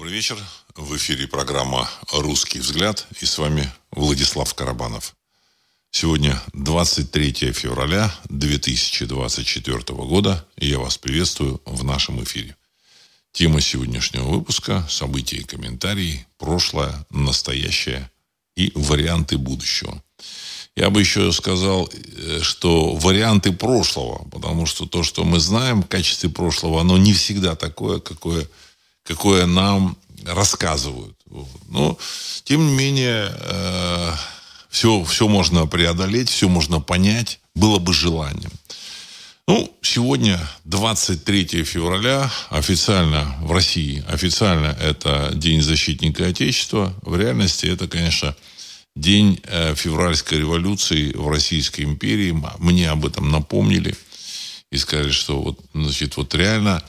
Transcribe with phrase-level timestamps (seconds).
[0.00, 0.38] Добрый вечер.
[0.76, 5.14] В эфире программа «Русский взгляд» и с вами Владислав Карабанов.
[5.90, 12.56] Сегодня 23 февраля 2024 года, и я вас приветствую в нашем эфире.
[13.32, 18.10] Тема сегодняшнего выпуска– события и комментарии, прошлое, настоящее
[18.56, 20.02] и варианты будущего.
[20.76, 25.88] Я бы еще сказал, э, что варианты прошлого, потому что то, что мы знаем в
[25.88, 28.48] качестве прошлого, оно не всегда такое, какое,
[29.10, 31.16] какое нам рассказывают.
[31.68, 31.98] Но,
[32.44, 34.12] тем не менее, э,
[34.68, 38.52] все, все можно преодолеть, все можно понять, было бы желанием.
[39.48, 46.94] Ну, сегодня 23 февраля, официально в России, официально это День защитника Отечества.
[47.02, 48.36] В реальности это, конечно,
[48.94, 52.40] день э, февральской революции в Российской империи.
[52.58, 53.96] Мне об этом напомнили
[54.70, 56.80] и сказали, что вот, значит, вот реально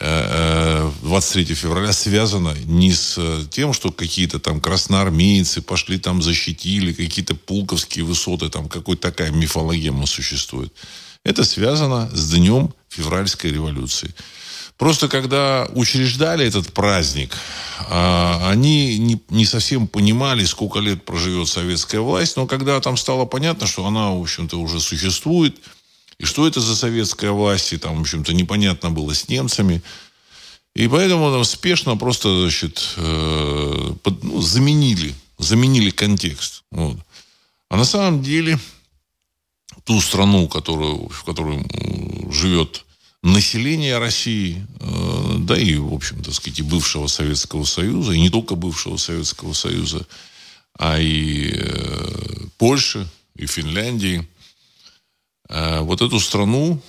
[0.00, 6.92] 23 э, э, февраля связано не с тем, что какие-то там красноармейцы пошли там защитили,
[6.92, 10.72] какие-то пулковские высоты, там какой-то такая мифологема существует.
[11.24, 14.14] Это связано с днем февральской революции.
[14.76, 17.36] Просто когда учреждали этот праздник,
[17.90, 23.66] а, они не совсем понимали, сколько лет проживет советская власть, но когда там стало понятно,
[23.66, 25.56] что она, в общем-то, уже существует,
[26.18, 29.82] и что это за советская власть, и там, в общем-то, непонятно было с немцами,
[30.74, 36.64] и поэтому там спешно просто, значит, э, под, ну, заменили, заменили контекст.
[36.70, 36.98] Вот.
[37.68, 38.58] А на самом деле
[39.84, 41.64] ту страну, которую, в которой
[42.30, 42.84] живет
[43.22, 48.30] население России, э, да и, в общем, так сказать, и бывшего Советского Союза, и не
[48.30, 50.06] только бывшего Советского Союза,
[50.78, 54.28] а и э, Польши, и Финляндии,
[55.48, 56.80] вот эту страну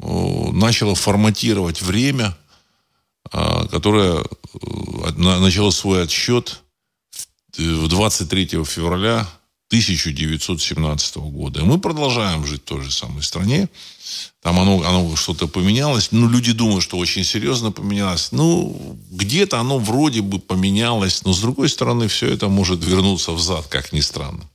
[0.00, 2.36] начала форматировать время,
[3.70, 4.24] которое
[5.16, 6.62] начало свой отсчет
[7.56, 9.28] в 23 февраля
[9.68, 11.60] 1917 года.
[11.60, 13.68] И мы продолжаем жить в той же самой стране.
[14.42, 16.08] Там оно, оно что-то поменялось.
[16.12, 18.32] Ну, люди думают, что очень серьезно поменялось.
[18.32, 23.66] Ну, где-то оно вроде бы поменялось, но с другой стороны, все это может вернуться взад,
[23.68, 24.46] как ни странно.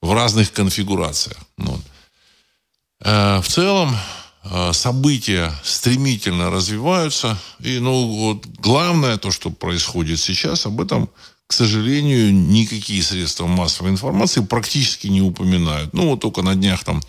[0.00, 1.38] В разных конфигурациях.
[3.04, 3.96] Ну, в целом,
[4.44, 7.38] э, события стремительно развиваются.
[7.60, 11.10] И, ну, вот главное, то, что происходит сейчас, об этом
[11.52, 15.92] к сожалению, никакие средства массовой информации практически не упоминают.
[15.92, 17.02] Ну, вот только на днях там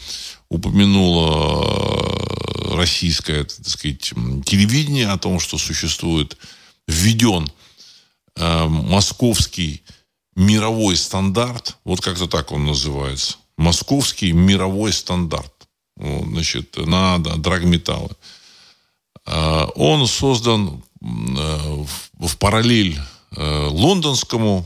[0.50, 4.02] упомянуло э, российское, так сказать,
[4.46, 6.38] телевидение о том, что существует,
[6.90, 7.50] введен
[8.36, 9.82] э, московский
[10.36, 15.53] мировой стандарт, вот как-то так он называется, московский мировой стандарт,
[15.98, 18.12] значит, на драгметаллы.
[19.26, 23.00] Э, он создан э, в, в параллель
[23.36, 24.66] Э, лондонскому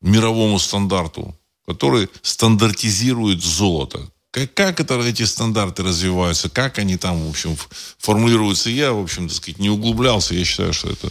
[0.00, 4.00] мировому стандарту, который стандартизирует золото.
[4.30, 7.56] Как, как это, эти стандарты развиваются, как они там, в общем,
[7.98, 10.34] формулируются, я, в общем, так сказать, не углублялся.
[10.34, 11.10] Я считаю, что это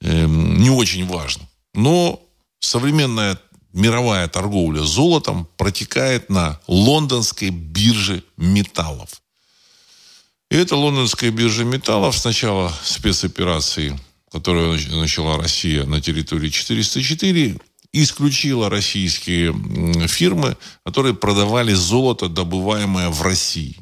[0.00, 1.48] э, не очень важно.
[1.72, 2.20] Но
[2.58, 3.38] современная
[3.76, 9.22] мировая торговля золотом протекает на лондонской бирже металлов.
[10.50, 13.96] И эта лондонская биржа металлов сначала спецоперации
[14.36, 17.56] которую начала Россия на территории 404,
[17.92, 19.54] исключила российские
[20.08, 23.76] фирмы, которые продавали золото, добываемое в России.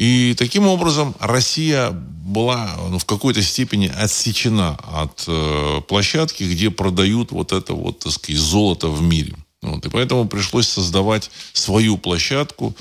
[0.00, 7.32] И таким образом Россия была ну, в какой-то степени отсечена от э, площадки, где продают
[7.32, 9.34] вот это вот, так сказать, золото в мире.
[9.60, 9.84] Вот.
[9.84, 12.74] И поэтому пришлось создавать свою площадку,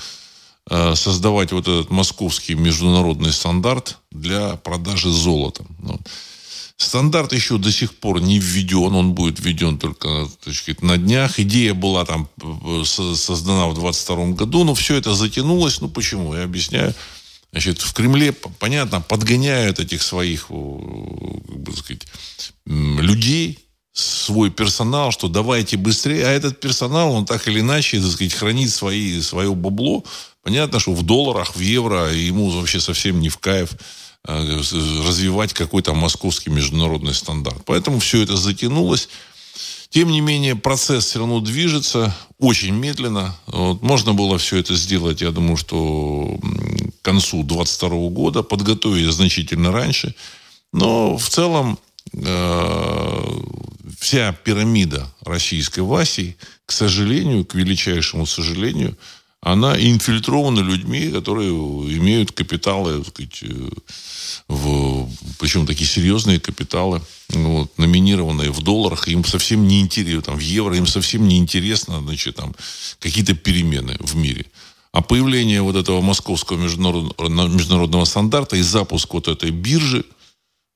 [0.72, 5.64] Э, создавать вот этот московский международный стандарт для продажи золота.
[5.80, 6.00] Ну,
[6.80, 11.40] стандарт еще до сих пор не введен, он будет введен только сказать, на днях.
[11.40, 15.82] Идея была там э, создана в 22 году, но все это затянулось.
[15.82, 16.34] Ну почему?
[16.34, 16.96] Я объясняю.
[17.52, 22.08] Значит, в Кремле, понятно, подгоняют этих своих, как бы сказать,
[22.66, 23.60] людей,
[23.92, 26.28] свой персонал, что давайте быстрее.
[26.28, 30.04] А этот персонал, он так или иначе, так сказать, хранит свои, свое бабло
[30.42, 33.78] Понятно, что в долларах, в евро ему вообще совсем не в кайф э,
[34.26, 37.62] развивать какой-то московский международный стандарт.
[37.66, 39.10] Поэтому все это затянулось.
[39.90, 43.36] Тем не менее, процесс все равно движется очень медленно.
[43.48, 46.38] Вот, можно было все это сделать, я думаю, что
[47.02, 50.14] к концу 2022 года, подготовить значительно раньше.
[50.74, 51.80] Но в целом
[52.14, 53.42] э,
[54.00, 56.38] вся пирамида российской власти,
[56.68, 58.96] к сожалению, к величайшему сожалению,
[59.42, 63.70] она инфильтрована людьми, которые имеют капиталы, сказать, э,
[64.50, 65.10] в,
[65.40, 70.76] причем такие серьезные капиталы, вот, номинированные в долларах, им совсем не интересно, там, в евро,
[70.76, 72.54] им совсем не интересно, значит, там,
[73.00, 74.46] какие-то перемены в мире.
[74.92, 80.04] А появление вот этого московского международного, международного стандарта и запуск вот этой биржи,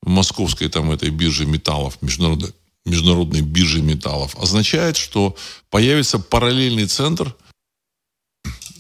[0.04, 2.52] московской там этой биржи металлов, международной,
[2.86, 5.36] международной биржи металлов, означает, что
[5.70, 7.36] появится параллельный центр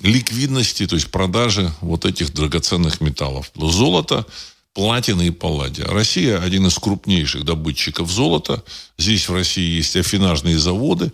[0.04, 3.52] ликвидности, то есть продажи вот этих драгоценных металлов.
[3.56, 4.26] Золото,
[4.74, 5.86] платина и палладия.
[5.86, 8.64] Россия один из крупнейших добытчиков золота.
[8.98, 11.12] Здесь в России есть афинажные заводы.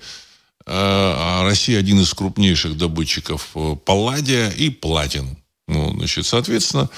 [0.65, 5.37] А, а Россия один из крупнейших добытчиков э, палладия и платин.
[5.67, 6.89] Ну, значит, соответственно,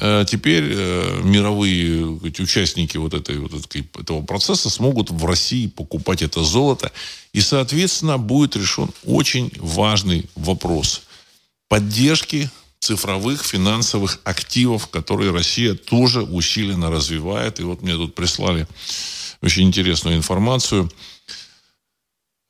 [0.00, 3.52] э, теперь э, мировые участники вот, этой, вот
[3.98, 6.90] этого процесса смогут в России покупать это золото.
[7.32, 11.02] И, соответственно, будет решен очень важный вопрос
[11.68, 12.50] поддержки
[12.80, 17.60] цифровых финансовых активов, которые Россия тоже усиленно развивает.
[17.60, 18.66] И вот мне тут прислали
[19.42, 20.90] очень интересную информацию.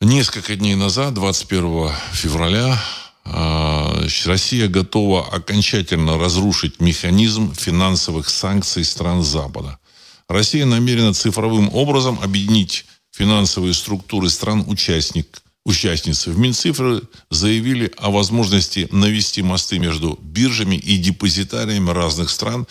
[0.01, 2.81] Несколько дней назад, 21 февраля,
[3.25, 9.79] а, Россия готова окончательно разрушить механизм финансовых санкций стран Запада.
[10.29, 16.27] Россия намерена цифровым образом объединить финансовые структуры стран-участник, участниц.
[16.27, 22.67] В Минцифры заявили о возможности навести мосты между биржами и депозитариями разных стран.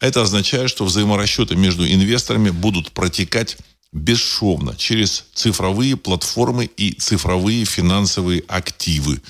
[0.00, 3.56] Это означает, что взаиморасчеты между инвесторами будут протекать
[3.92, 9.22] бесшовно через цифровые платформы и цифровые финансовые активы.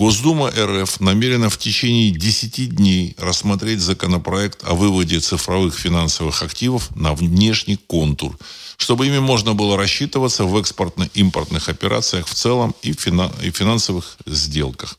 [0.00, 7.12] Госдума РФ намерена в течение 10 дней рассмотреть законопроект о выводе цифровых финансовых активов на
[7.12, 8.38] внешний контур,
[8.78, 14.96] чтобы ими можно было рассчитываться в экспортно-импортных операциях в целом и, и финансовых сделках.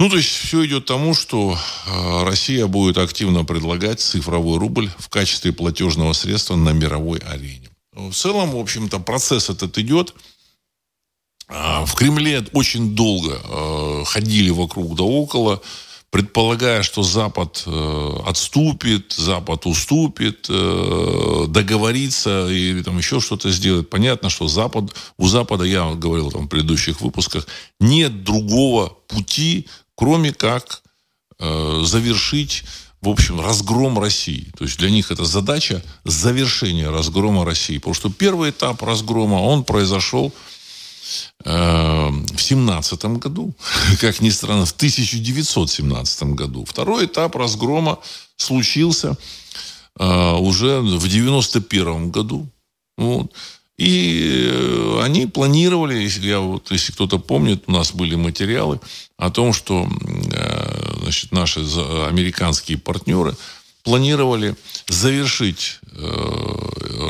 [0.00, 4.90] Ну, то есть все идет к тому, что э, Россия будет активно предлагать цифровой рубль
[4.98, 7.68] в качестве платежного средства на мировой арене.
[7.92, 10.14] В целом, в общем-то, процесс этот идет.
[11.48, 15.62] А, в Кремле очень долго э, ходили вокруг да около,
[16.10, 23.88] предполагая, что Запад э, отступит, Запад уступит, э, договорится или там еще что-то сделает.
[23.88, 27.46] Понятно, что Запад, у Запада, я говорил там в предыдущих выпусках,
[27.80, 30.82] нет другого пути, кроме как
[31.40, 32.64] завершить
[33.00, 34.50] в общем, разгром России.
[34.58, 37.78] То есть для них это задача завершения разгрома России.
[37.78, 40.48] Потому что первый этап разгрома, он произошел Э,
[41.44, 43.54] в семнадцатом году,
[44.00, 46.64] как ни странно, в 1917 году.
[46.64, 47.98] Второй этап разгрома
[48.36, 49.16] случился
[49.98, 52.46] э, уже в 91 году.
[52.96, 53.32] Вот.
[53.76, 58.80] И э, они планировали, если, я, вот, если кто-то помнит, у нас были материалы
[59.16, 59.88] о том, что
[61.02, 63.36] значит, наши американские партнеры
[63.82, 64.56] планировали
[64.88, 65.80] завершить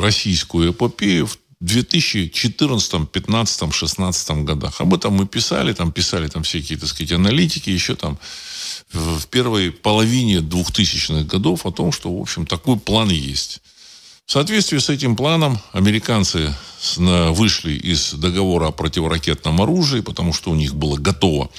[0.01, 4.81] российскую эпопею в 2014, 15, 16 годах.
[4.81, 8.19] Об этом мы писали, там писали там всякие, так сказать, аналитики, еще там
[8.93, 13.61] в первой половине 2000-х годов о том, что, в общем, такой план есть.
[14.27, 16.55] В соответствии с этим планом американцы
[16.97, 21.51] вышли из договора о противоракетном оружии, потому что у них была готова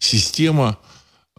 [0.00, 0.78] система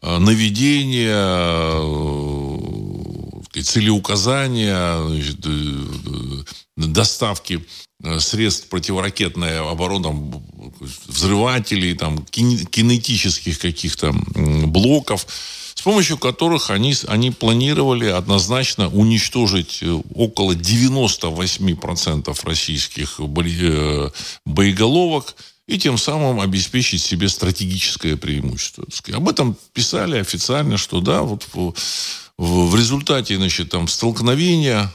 [0.01, 6.43] э, наведения, э, целеуказания, э,
[6.87, 7.61] доставки
[8.01, 10.41] Э, средств противоракетной обороны,
[10.79, 15.27] взрывателей, там, кинетических каких-то блоков,
[15.75, 24.09] с помощью которых они, они планировали однозначно уничтожить э, около 98% российских э,
[24.45, 25.35] боеголовок
[25.67, 28.85] и тем самым обеспечить себе стратегическое преимущество.
[29.11, 34.89] Об этом писали официально, что да, вот в, результате значит, там, столкновения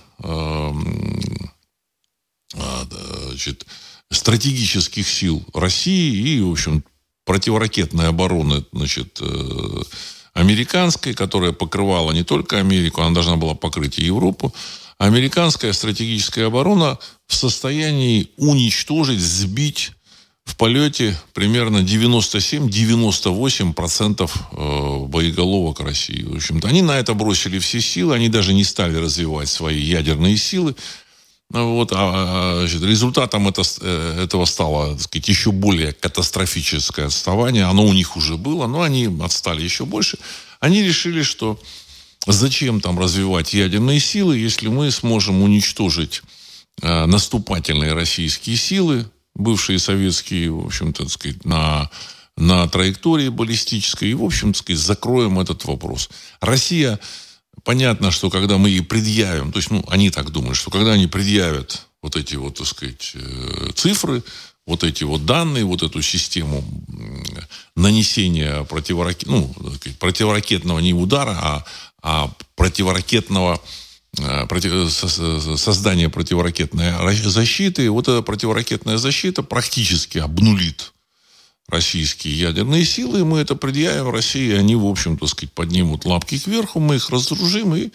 [3.29, 3.67] значит,
[4.11, 6.85] стратегических сил России и, в общем,
[7.25, 9.83] противоракетной обороны, значит, э,
[10.35, 14.55] американской, которая покрывала не только Америку, она должна была покрыть и Европу.
[14.99, 19.93] Американская стратегическая оборона в состоянии уничтожить, сбить
[20.45, 26.23] в полете примерно 97-98% э, боеголовок России.
[26.23, 30.37] В общем-то, они на это бросили все силы, они даже не стали развивать свои ядерные
[30.37, 30.77] силы.
[31.63, 37.65] Вот, а, значит, результатом это, э, этого стало так сказать, еще более катастрофическое отставание.
[37.65, 40.19] Оно у них уже было, но они отстали еще больше.
[40.59, 41.61] Они решили, что
[42.27, 46.23] зачем там развивать ядерные силы, если мы сможем уничтожить
[46.83, 51.89] э, наступательные российские силы, бывшие советские, в общем-то, сказать, на
[52.37, 54.11] на траектории баллистической.
[54.11, 56.11] И, в общем, так сказать, закроем этот вопрос.
[56.41, 56.99] Россия,
[57.63, 61.07] понятно, что когда мы ей предъявим, то есть, ну, они так думают, что когда они
[61.07, 64.23] предъявят вот эти вот, так сказать, э, цифры,
[64.67, 66.65] вот эти вот данные, вот эту систему
[67.77, 69.55] нанесения противоракет, ну,
[69.99, 71.65] противоракетного не удара, а,
[72.03, 73.61] а противоракетного
[74.19, 77.91] э, против, создания противоракетной защиты.
[77.91, 80.94] Вот эта противоракетная защита практически обнулит
[81.69, 86.97] российские ядерные силы, мы это предъявим России, они, в общем-то, сказать, поднимут лапки кверху, мы
[86.97, 87.91] их разоружим, и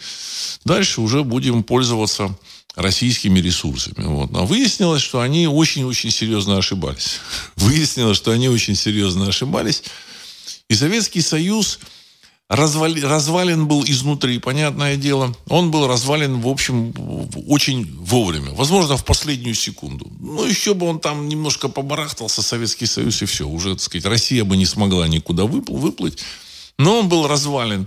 [0.64, 2.36] дальше уже будем пользоваться
[2.74, 4.04] российскими ресурсами.
[4.04, 4.30] Вот.
[4.30, 7.20] Но выяснилось, что они очень-очень серьезно ошибались.
[7.56, 9.82] Выяснилось, что они очень серьезно ошибались.
[10.68, 11.80] И Советский Союз
[12.50, 15.34] развали, развален был изнутри, понятное дело.
[15.48, 16.92] Он был развален, в общем,
[17.46, 18.50] очень вовремя.
[18.50, 20.10] Возможно, в последнюю секунду.
[20.18, 23.48] Ну, еще бы он там немножко побарахтался, Советский Союз, и все.
[23.48, 26.18] Уже, так сказать, Россия бы не смогла никуда выплыть.
[26.76, 27.86] Но он был развален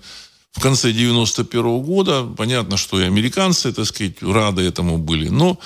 [0.53, 2.23] в конце 91 -го года.
[2.23, 5.27] Понятно, что и американцы, так сказать, рады этому были.
[5.27, 5.59] Но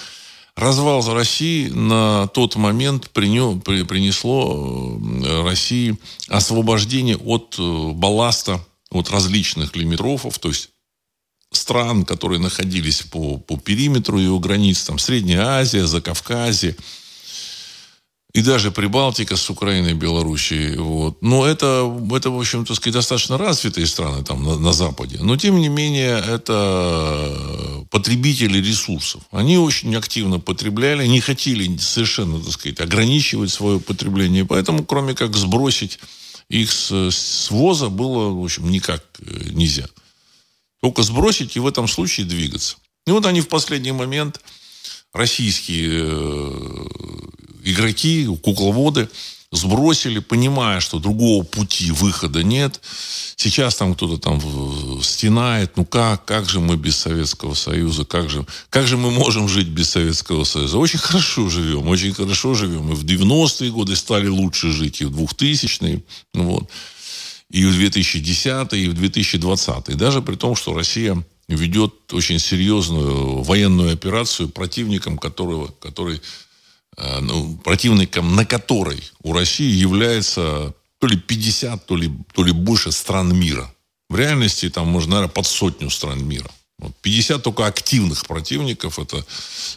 [0.56, 5.98] развал России на тот момент принесло э, России
[6.30, 8.60] освобождение от э, балласта,
[8.92, 10.70] от различных лимитрофов, то есть
[11.52, 16.76] стран, которые находились по, по периметру его границ, там Средняя Азия, Закавказье,
[18.34, 20.78] и даже Прибалтика с Украиной и Белоруссией.
[20.78, 21.22] Вот.
[21.22, 25.18] Но это, это, в общем-то, сказать, достаточно развитые страны там на, на Западе.
[25.22, 29.24] Но, тем не менее, это потребители ресурсов.
[29.32, 34.46] Они очень активно потребляли, не хотели совершенно, так сказать, ограничивать свое потребление.
[34.46, 36.00] Поэтому, кроме как сбросить
[36.50, 39.88] их с, с воза, было, в общем, никак э, нельзя.
[40.82, 42.78] Только сбросить и в этом случае двигаться.
[43.06, 44.42] И вот они в последний момент,
[45.14, 46.88] российские э,
[47.64, 49.10] игроки, кукловоды
[49.58, 52.80] сбросили, понимая, что другого пути выхода нет.
[53.36, 54.42] Сейчас там кто-то там
[55.04, 59.48] стенает, ну как, как же мы без Советского Союза, как же, как же мы можем
[59.50, 60.78] жить без Советского Союза?
[60.78, 62.92] Очень хорошо живем, очень хорошо живем.
[62.92, 66.70] И в 90-е годы стали лучше жить, и в 2000-е, вот,
[67.50, 69.96] и в 2010-е, и в 2020-е.
[69.96, 76.22] Даже при том, что Россия ведет очень серьезную военную операцию противником, которого, который
[76.98, 82.92] ну, противником, на которой у России является то ли 50, то ли, то ли больше
[82.92, 83.72] стран мира.
[84.10, 86.50] В реальности там можно, наверное, под сотню стран мира.
[86.80, 89.00] Вот 50 только активных противников.
[89.00, 89.26] Это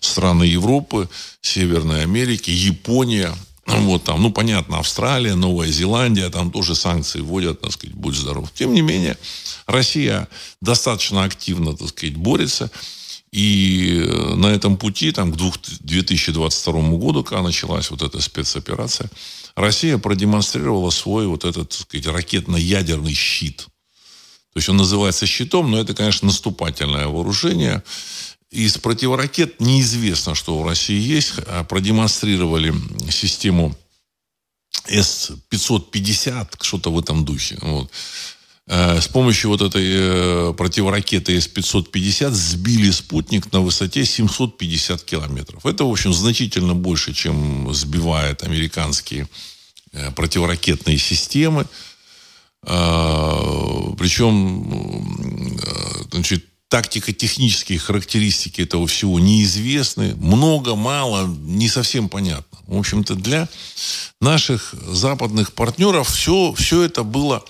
[0.00, 1.08] страны Европы,
[1.40, 3.34] Северной Америки, Япония.
[3.66, 8.50] Вот там, ну, понятно, Австралия, Новая Зеландия, там тоже санкции вводят, так сказать, будь здоров.
[8.52, 9.16] Тем не менее,
[9.66, 10.28] Россия
[10.60, 12.70] достаточно активно, так сказать, борется.
[13.32, 19.08] И э, на этом пути, там, к 2022 году, когда началась вот эта спецоперация,
[19.54, 23.66] Россия продемонстрировала свой вот этот, так сказать, ракетно-ядерный щит.
[24.52, 27.84] То есть он называется щитом, но это, конечно, наступательное вооружение.
[28.50, 31.34] Из противоракет неизвестно, что у России есть.
[31.46, 32.74] А продемонстрировали
[33.10, 33.76] систему
[34.88, 37.58] С-550, что-то в этом духе.
[37.62, 37.92] Вот.
[38.72, 45.66] Э, с помощью вот этой э, противоракеты С-550 сбили спутник на высоте 750 километров.
[45.66, 49.28] Это, в общем, значительно больше, чем сбивают американские
[49.92, 51.66] э, противоракетные системы.
[53.96, 54.28] Причем,
[56.12, 60.14] значит, тактико-технические характеристики этого всего неизвестны.
[60.16, 62.58] Много, мало, не совсем понятно.
[62.66, 63.48] В общем-то, для
[64.20, 67.42] наших западных партнеров все, все это было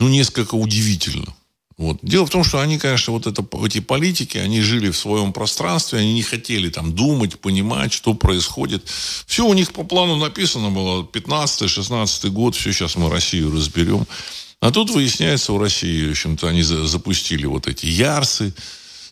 [0.00, 1.34] ну, несколько удивительно.
[1.76, 1.98] Вот.
[2.02, 6.00] Дело в том, что они, конечно, вот это, эти политики, они жили в своем пространстве,
[6.00, 8.84] они не хотели там думать, понимать, что происходит.
[9.26, 14.06] Все у них по плану написано было, 15-16 год, все, сейчас мы Россию разберем.
[14.60, 18.52] А тут выясняется, у России, в общем-то, они запустили вот эти Ярсы,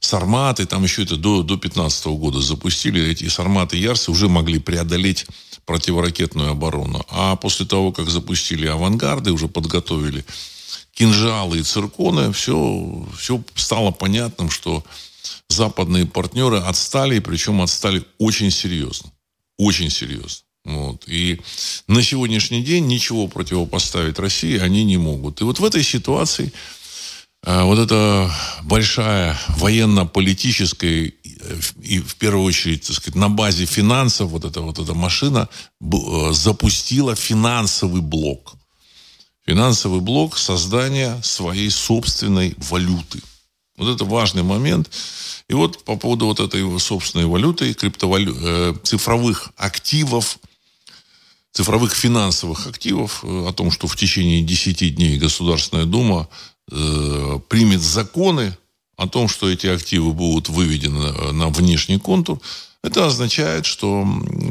[0.00, 3.10] Сарматы, там еще это до, до 15 года запустили.
[3.10, 5.26] Эти Сарматы Ярсы уже могли преодолеть
[5.64, 7.04] противоракетную оборону.
[7.10, 10.24] А после того, как запустили авангарды, уже подготовили
[10.96, 14.82] кинжалы и цирконы, все, все стало понятным, что
[15.48, 19.10] западные партнеры отстали, причем отстали очень серьезно.
[19.58, 20.44] Очень серьезно.
[20.64, 21.04] Вот.
[21.06, 21.40] И
[21.86, 25.40] на сегодняшний день ничего противопоставить России они не могут.
[25.40, 26.52] И вот в этой ситуации
[27.44, 28.30] э, вот эта
[28.64, 31.12] большая военно-политическая
[31.82, 35.48] и в первую очередь, так сказать, на базе финансов вот эта вот эта машина
[35.80, 38.56] э, запустила финансовый блок
[39.46, 43.22] финансовый блок создания своей собственной валюты.
[43.76, 44.90] Вот это важный момент.
[45.48, 48.36] И вот по поводу вот этой собственной валюты, криптовалю...
[48.40, 50.38] Э, цифровых активов,
[51.52, 56.28] цифровых финансовых активов, о том, что в течение 10 дней Государственная Дума
[56.70, 58.56] э, примет законы
[58.96, 62.40] о том, что эти активы будут выведены на внешний контур,
[62.82, 64.06] это означает, что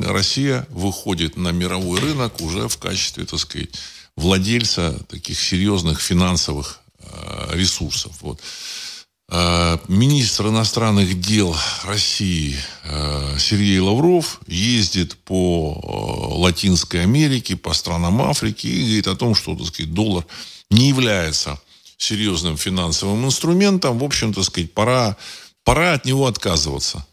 [0.05, 3.69] Россия выходит на мировой рынок уже в качестве, так сказать,
[4.15, 8.13] владельца таких серьезных финансовых э, ресурсов.
[8.21, 8.39] Вот.
[9.27, 18.67] Э, министр иностранных дел России э, Сергей Лавров ездит по Латинской Америке, по странам Африки
[18.67, 20.25] и говорит о том, что так сказать, доллар
[20.69, 21.59] не является
[21.97, 23.99] серьезным финансовым инструментом.
[23.99, 25.17] В общем, так сказать, пора,
[25.63, 27.05] пора от него отказываться.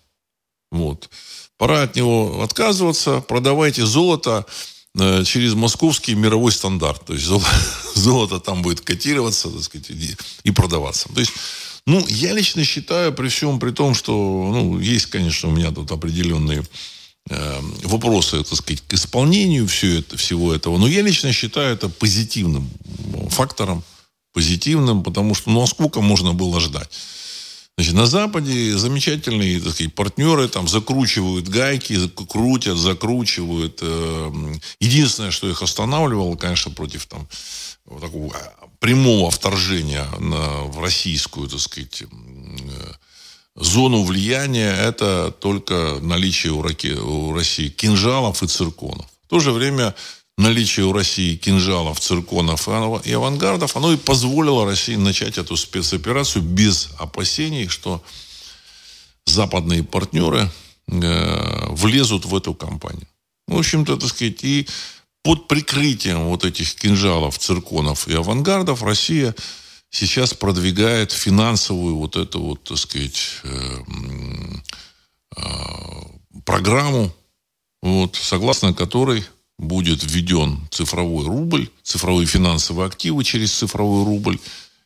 [0.71, 1.09] Вот.
[1.56, 4.47] Пора от него отказываться, продавайте золото
[4.96, 7.06] через московский мировой стандарт.
[7.06, 7.49] То есть золото,
[7.94, 9.90] золото там будет котироваться так сказать,
[10.44, 11.08] и продаваться.
[11.14, 11.32] То есть
[11.87, 15.90] ну, я лично считаю, при всем при том, что, ну, есть, конечно, у меня тут
[15.90, 16.62] определенные
[17.28, 21.88] э, вопросы, так сказать, к исполнению все это, всего этого, но я лично считаю это
[21.88, 22.70] позитивным
[23.30, 23.82] фактором,
[24.32, 26.88] позитивным, потому что, ну, а сколько можно было ждать?
[27.79, 33.79] Значит, на Западе замечательные так сказать, партнеры там закручивают гайки, крутят, закручивают.
[33.81, 34.31] Э,
[34.79, 37.26] единственное, что их останавливало, конечно, против там,
[37.87, 38.35] вот такого
[38.79, 42.07] прямого вторжения на, в российскую, так сказать, э,
[43.55, 49.07] зону влияния, это только наличие у, Раки, у России кинжалов и цирконов.
[49.26, 49.95] В то же время
[50.42, 52.68] наличие у России кинжалов, цирконов
[53.06, 58.02] и авангардов, оно и позволило России начать эту спецоперацию без опасений, что
[59.25, 60.50] западные партнеры
[60.88, 63.06] э, влезут в эту кампанию.
[63.46, 64.68] В общем-то, так сказать, и
[65.22, 69.34] под прикрытием вот этих кинжалов, цирконов и авангардов Россия
[69.90, 73.76] сейчас продвигает финансовую вот эту вот, так сказать, э,
[75.37, 75.42] э,
[76.44, 77.14] программу,
[77.82, 79.25] вот, согласно которой
[79.59, 84.38] будет введен цифровой рубль, цифровые финансовые активы через цифровой рубль,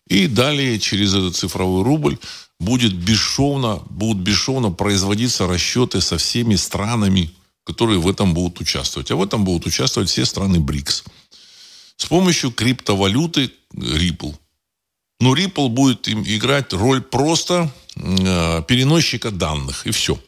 [0.09, 2.19] и далее через этот цифровой рубль
[2.61, 7.31] будет бесшовно, будут бесшовно производиться расчеты со всеми странами
[7.67, 9.11] которые в этом будут участвовать.
[9.11, 11.05] А в этом будут участвовать все страны БРИКС.
[11.97, 14.35] С помощью криптовалюты Ripple.
[15.19, 20.21] Но Ripple будет им играть роль просто э, переносчика данных, и все.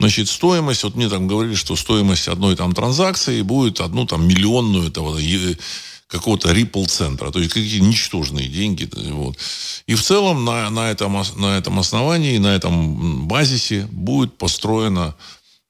[0.00, 4.88] Значит, стоимость, вот мне там говорили, что стоимость одной там транзакции будет одну там миллионную
[4.88, 5.18] этого
[6.06, 8.88] какого-то Ripple центра, то есть какие ничтожные деньги.
[9.10, 9.36] Вот.
[9.86, 15.14] И в целом на, на, этом, на этом основании, на этом базисе будет построена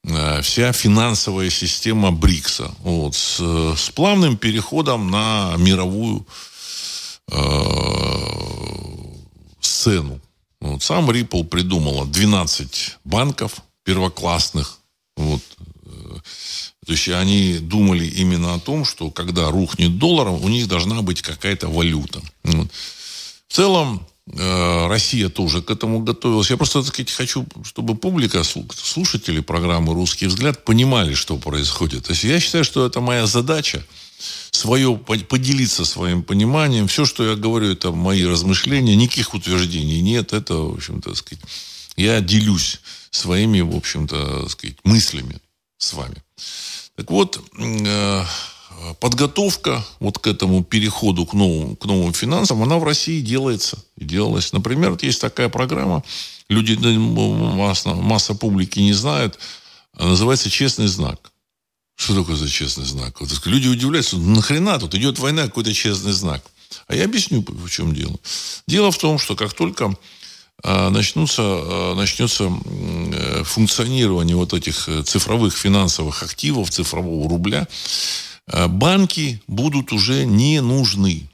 [0.03, 2.71] Э, вся финансовая система БРИКСа.
[2.83, 3.39] Вот, с,
[3.75, 6.25] с плавным переходом на мировую
[7.31, 7.37] э,
[9.61, 10.19] сцену.
[10.61, 14.79] Вот, сам Ripple придумала 12 банков первоклассных.
[15.15, 15.41] Вот,
[16.85, 21.21] то есть они думали именно о том, что когда рухнет доллар, у них должна быть
[21.21, 22.21] какая-то валюта.
[22.43, 26.49] В целом, Э, Россия тоже к этому готовилась.
[26.49, 32.05] Я просто, так сказать, хочу, чтобы публика, слушатели программы «Русский взгляд» понимали, что происходит.
[32.05, 33.83] То есть я считаю, что это моя задача
[34.51, 36.87] свое, поделиться своим пониманием.
[36.87, 38.95] Все, что я говорю, это мои размышления.
[38.95, 40.33] Никаких утверждений нет.
[40.33, 41.43] Это, в общем-то, сказать,
[41.95, 45.37] я делюсь своими, в общем-то, сказать, мыслями
[45.77, 46.15] с вами.
[46.95, 48.23] Так вот, э,
[48.99, 54.53] подготовка вот к этому переходу к новым, к новым финансам, она в России делается делалась.
[54.53, 56.03] Например, вот есть такая программа,
[56.49, 59.39] люди, масса, масса публики не знают,
[59.97, 61.31] называется «Честный знак».
[61.95, 63.19] Что такое за честный знак?
[63.19, 66.41] Вот, люди удивляются, ну, нахрена тут идет война, какой-то честный знак.
[66.87, 68.17] А я объясню, в чем дело.
[68.67, 69.95] Дело в том, что как только а,
[70.63, 77.67] начнутся, а, начнется э, функционирование вот этих э, цифровых финансовых активов, цифрового рубля,
[78.51, 81.29] Э, банки будут уже не нужны.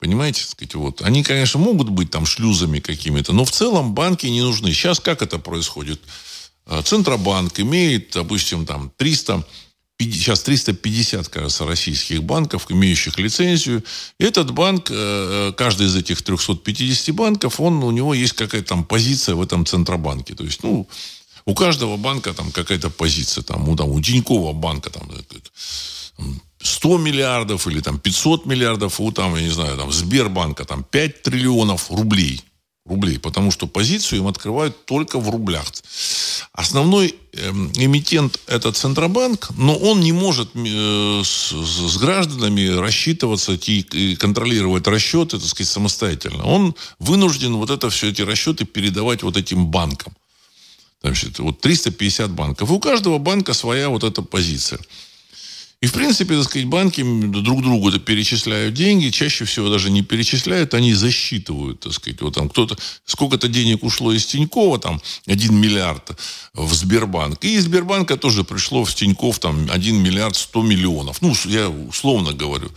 [0.00, 1.02] Понимаете, сказать, вот.
[1.02, 4.72] Они, конечно, могут быть там шлюзами какими-то, но в целом банки не нужны.
[4.72, 6.00] Сейчас как это происходит?
[6.84, 9.44] Центробанк имеет, допустим, там 300,
[9.98, 13.82] сейчас 350, кажется, российских банков, имеющих лицензию.
[14.18, 19.34] Этот банк, э, каждый из этих 350 банков, он, у него есть какая-то там позиция
[19.34, 20.34] в этом Центробанке.
[20.34, 20.88] То есть, ну,
[21.44, 23.42] у каждого банка там какая-то позиция.
[23.42, 25.10] Там, у, там, у Тинькова банка там
[26.60, 31.22] 100 миллиардов или там 500 миллиардов, у там, я не знаю, там Сбербанка там 5
[31.22, 32.42] триллионов рублей.
[32.88, 35.66] Рублей, потому что позицию им открывают только в рублях.
[36.52, 44.86] Основной э, эмитент это Центробанк, но он не может э, с, гражданами рассчитываться и контролировать
[44.86, 46.44] расчеты, так сказать, самостоятельно.
[46.44, 50.14] Он вынужден вот это все эти расчеты передавать вот этим банкам.
[51.02, 52.70] Значит, вот 350 банков.
[52.70, 54.80] У каждого банка своя вот эта позиция.
[55.80, 60.74] И, в принципе, так сказать, банки друг другу перечисляют деньги, чаще всего даже не перечисляют,
[60.74, 62.20] они засчитывают, так сказать.
[62.20, 66.18] Вот там кто-то, сколько-то денег ушло из Тинькова, там, 1 миллиард
[66.52, 67.44] в Сбербанк.
[67.44, 71.22] И из Сбербанка тоже пришло в Тиньков, там, 1 миллиард 100 миллионов.
[71.22, 72.72] Ну, я условно говорю.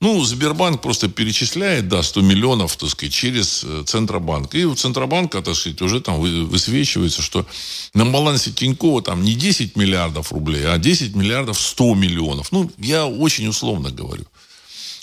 [0.00, 4.56] Ну, Сбербанк просто перечисляет, да, 100 миллионов, так сказать, через э, Центробанк.
[4.56, 7.46] И у Центробанка, так сказать, уже там высвечивается, что
[7.94, 12.52] на балансе Тинькова там не 10 миллиардов рублей, а 10 миллиардов 100 миллионов миллионов.
[12.52, 14.24] Ну, я очень условно говорю.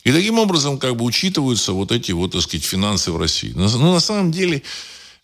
[0.03, 3.51] И таким образом как бы учитываются вот эти вот, так сказать, финансы в России.
[3.55, 4.63] Но, но на самом деле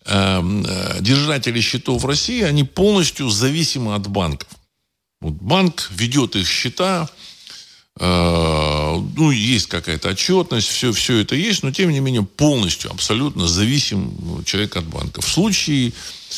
[0.05, 4.49] эм, э, держатели счетов в России, они полностью зависимы от банков.
[5.21, 7.09] Вот банк ведет их счета,
[7.97, 8.05] э,
[9.15, 14.43] ну, есть какая-то отчетность, все, все это есть, но, тем не менее, полностью, абсолютно зависим
[14.43, 15.21] человек от банка.
[15.21, 15.93] В случае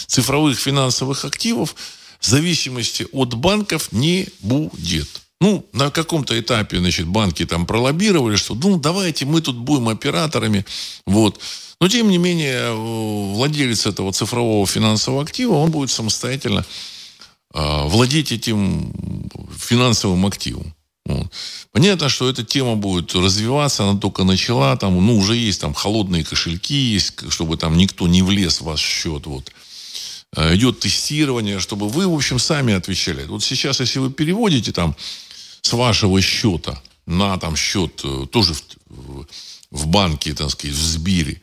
[0.06, 1.76] цифровых финансовых активов
[2.22, 5.25] зависимости от банков не будет.
[5.42, 10.66] Ну, на каком-то этапе, значит, банки там пролоббировали, что, ну, давайте мы тут будем операторами,
[11.06, 11.40] вот.
[11.82, 16.66] Но, тем не менее, владелец этого цифрового финансового актива, он будет самостоятельно
[17.54, 18.94] э, владеть этим
[19.58, 20.74] финансовым активом.
[21.06, 21.28] Вот.
[21.72, 26.24] Понятно, что эта тема будет развиваться, она только начала, там, ну, уже есть там холодные
[26.24, 29.52] кошельки, есть, чтобы там никто не влез в ваш счет, вот.
[30.36, 33.26] Э, идет тестирование, чтобы вы, в общем, сами отвечали.
[33.26, 34.96] Вот сейчас, если вы переводите там
[35.66, 38.54] с вашего счета на там счет э, тоже
[38.88, 39.26] в,
[39.72, 41.42] в банке, так сказать, в Сбире,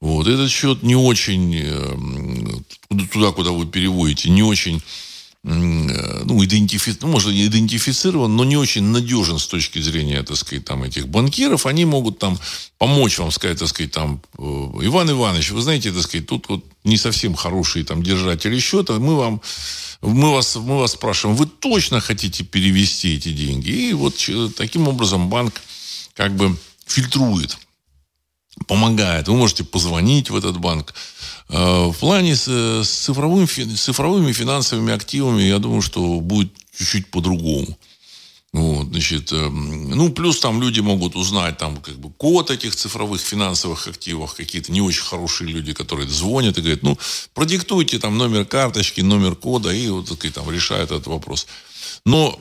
[0.00, 4.82] вот, этот счет не очень, э, туда, куда вы переводите, не очень
[5.48, 6.96] ну, идентифи...
[7.00, 11.66] ну, может, идентифицирован, но не очень надежен с точки зрения, так сказать, там, этих банкиров.
[11.66, 12.38] Они могут там
[12.76, 16.64] помочь вам сказать, так сказать, там, э, Иван Иванович, вы знаете, так сказать, тут вот
[16.84, 19.40] не совсем хорошие там держатели счета, мы вам
[20.00, 23.70] мы вас, мы вас спрашиваем, вы точно хотите перевести эти деньги?
[23.70, 24.14] И вот
[24.56, 25.60] таким образом банк
[26.14, 26.56] как бы
[26.86, 27.58] фильтрует,
[28.66, 29.28] помогает.
[29.28, 30.94] Вы можете позвонить в этот банк,
[31.48, 37.10] Э, в плане с, с, цифровым, с цифровыми финансовыми активами, я думаю, что будет чуть-чуть
[37.10, 37.78] по-другому.
[38.52, 43.20] Вот, значит, эм, ну, плюс там люди могут узнать там как бы код этих цифровых
[43.20, 46.98] финансовых активов, какие-то не очень хорошие люди, которые звонят и говорят, ну,
[47.34, 51.46] продиктуйте там номер карточки, номер кода, и вот и, там решают этот вопрос.
[52.06, 52.38] Но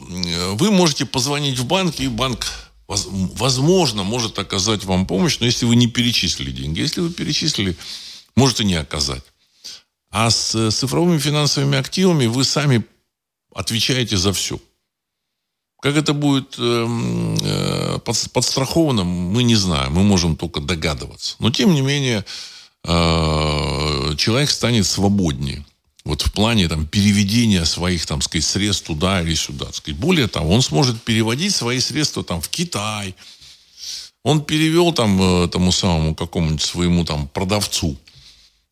[0.53, 2.47] вы можете позвонить в банк, и банк,
[2.87, 6.79] возможно, может оказать вам помощь, но если вы не перечислили деньги.
[6.79, 7.75] Если вы перечислили
[8.35, 9.23] может и не оказать.
[10.09, 12.85] А с э, цифровыми финансовыми активами вы сами
[13.53, 14.59] отвечаете за все.
[15.81, 19.93] Как это будет эм, э, подстраховано, мы не знаем.
[19.93, 21.35] Мы можем только догадываться.
[21.39, 22.25] Но, тем не менее,
[22.83, 25.65] э, человек станет свободнее.
[26.07, 29.65] Вот в плане там, переведения своих там, сказать, средств туда или сюда.
[29.73, 29.99] Сказать.
[29.99, 33.13] Более того, он сможет переводить свои средства там, в Китай.
[34.23, 37.97] Он перевел там, тому самому какому-нибудь своему там, продавцу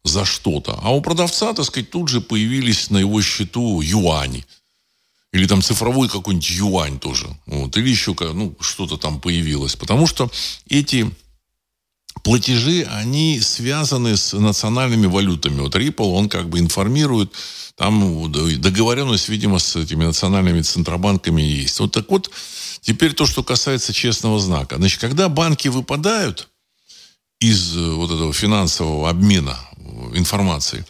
[0.05, 0.79] за что-то.
[0.81, 4.45] А у продавца, так сказать, тут же появились на его счету юани.
[5.33, 7.27] Или там цифровой какой-нибудь юань тоже.
[7.47, 7.75] Вот.
[7.75, 9.75] Или еще ну, что-то там появилось.
[9.75, 10.31] Потому что
[10.69, 11.11] эти
[12.25, 15.61] платежи, они связаны с национальными валютами.
[15.61, 17.31] Вот Ripple, он как бы информирует,
[17.75, 21.79] там договоренность, видимо, с этими национальными центробанками есть.
[21.79, 22.31] Вот так вот,
[22.81, 24.77] теперь то, что касается честного знака.
[24.77, 26.49] Значит, когда банки выпадают
[27.39, 29.59] из э, вот этого финансового обмена
[30.15, 30.83] информации.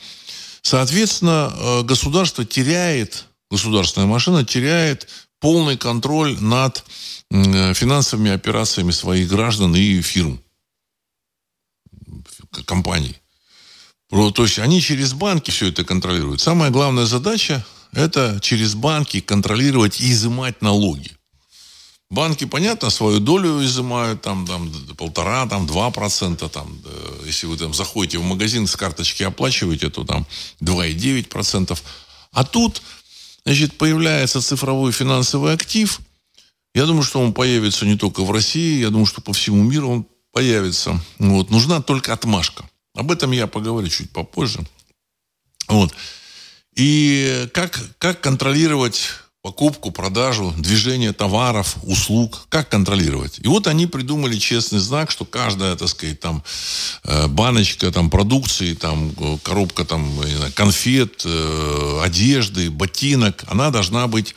[0.62, 5.10] Соответственно, э, государство теряет, государственная машина теряет
[5.42, 6.86] полный контроль над
[7.30, 10.40] э, финансовыми операциями своих граждан и фирм,
[12.64, 13.16] компаний.
[14.10, 16.40] То есть они через банки все это контролируют.
[16.40, 21.12] Самая главная задача– это через банки контролировать и изымать налоги.
[22.12, 26.80] Банки, понятно, свою долю изымают, там, там полтора, там, два процента, там,
[27.26, 30.28] если вы там заходите в магазин с карточки оплачиваете, то там
[30.62, 31.84] 2,9 процентов.
[32.32, 32.84] А тут,
[33.44, 36.00] значит, появляется цифровой финансовый актив.
[36.76, 39.90] Я думаю, что он появится не только в России, я думаю, что по всему миру
[39.90, 41.00] он появится.
[41.18, 41.50] Вот.
[41.50, 42.66] Нужна только отмашка.
[42.94, 44.60] Об этом я поговорю чуть попозже.
[45.70, 45.94] Вот.
[46.76, 53.40] И как, как контролировать покупку, продажу, движение товаров, услуг, как контролировать.
[53.40, 56.44] И вот они придумали честный знак, что каждая, так сказать, там
[57.06, 60.20] э, баночка там продукции, там э, коробка там
[60.54, 64.36] конфет, э, одежды, ботинок, она должна быть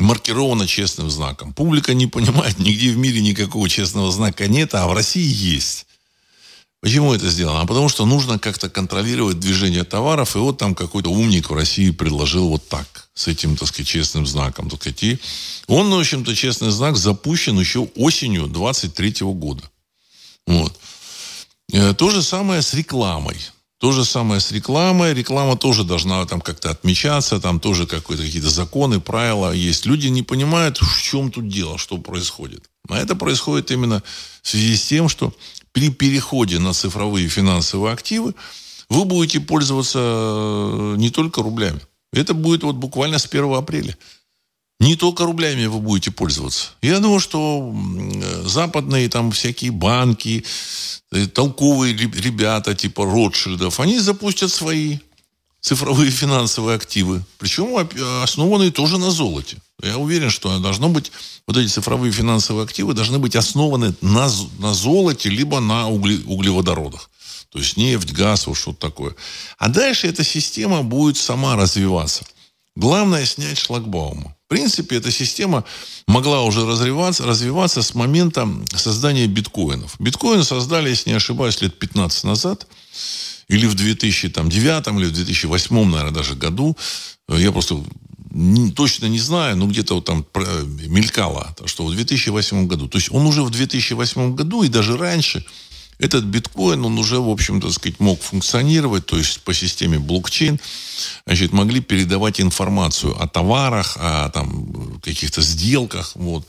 [0.00, 1.52] маркирована честным знаком.
[1.52, 5.86] Публика не понимает, нигде в мире никакого честного знака нет, а в России есть.
[6.80, 7.60] Почему это сделано?
[7.60, 11.90] А потому что нужно как-то контролировать движение товаров, и вот там какой-то умник в России
[11.90, 14.70] предложил вот так, с этим, так сказать, честным знаком.
[14.70, 15.02] Так сказать.
[15.02, 15.18] И
[15.66, 19.62] он, в общем-то, честный знак запущен еще осенью 23 года.
[20.46, 20.74] Вот.
[21.72, 23.36] Э, то же самое с рекламой.
[23.80, 25.14] То же самое с рекламой.
[25.14, 29.86] Реклама тоже должна там как-то отмечаться, там тоже какие-то законы, правила есть.
[29.86, 32.68] Люди не понимают, в чем тут дело, что происходит.
[32.90, 34.02] А это происходит именно
[34.42, 35.32] в связи с тем, что
[35.72, 38.34] при переходе на цифровые финансовые активы
[38.90, 41.80] вы будете пользоваться э, не только рублями.
[42.12, 43.96] Это будет вот буквально с 1 апреля.
[44.80, 46.70] Не только рублями вы будете пользоваться.
[46.80, 47.74] Я думаю, что
[48.44, 50.42] западные там всякие банки,
[51.12, 54.98] э, толковые ребята типа Ротшильдов, они запустят свои
[55.60, 57.22] цифровые финансовые активы.
[57.38, 57.76] Причем
[58.22, 59.58] основанные тоже на золоте.
[59.82, 61.12] Я уверен, что должно быть,
[61.46, 67.10] вот эти цифровые финансовые активы должны быть основаны на, на золоте, либо на угле, углеводородах.
[67.50, 69.14] То есть нефть, газ, вот что-то такое.
[69.58, 72.24] А дальше эта система будет сама развиваться.
[72.76, 74.34] Главное снять шлагбаумы.
[74.50, 75.64] Принципе, эта система
[76.08, 79.94] могла уже развиваться, развиваться с момента создания биткоинов.
[80.00, 82.66] Биткоины создали, если не ошибаюсь, лет 15 назад
[83.46, 86.76] или в 2009 или в 2008, наверное, даже году.
[87.28, 87.84] Я просто
[88.32, 90.26] не, точно не знаю, но где-то вот там
[90.88, 92.88] мелькало, что в 2008 году.
[92.88, 95.46] То есть он уже в 2008 году и даже раньше
[96.00, 100.58] этот биткоин, он уже, в общем-то, сказать, мог функционировать, то есть по системе блокчейн,
[101.26, 106.46] значит, могли передавать информацию о товарах, о там каких-то сделках, вот.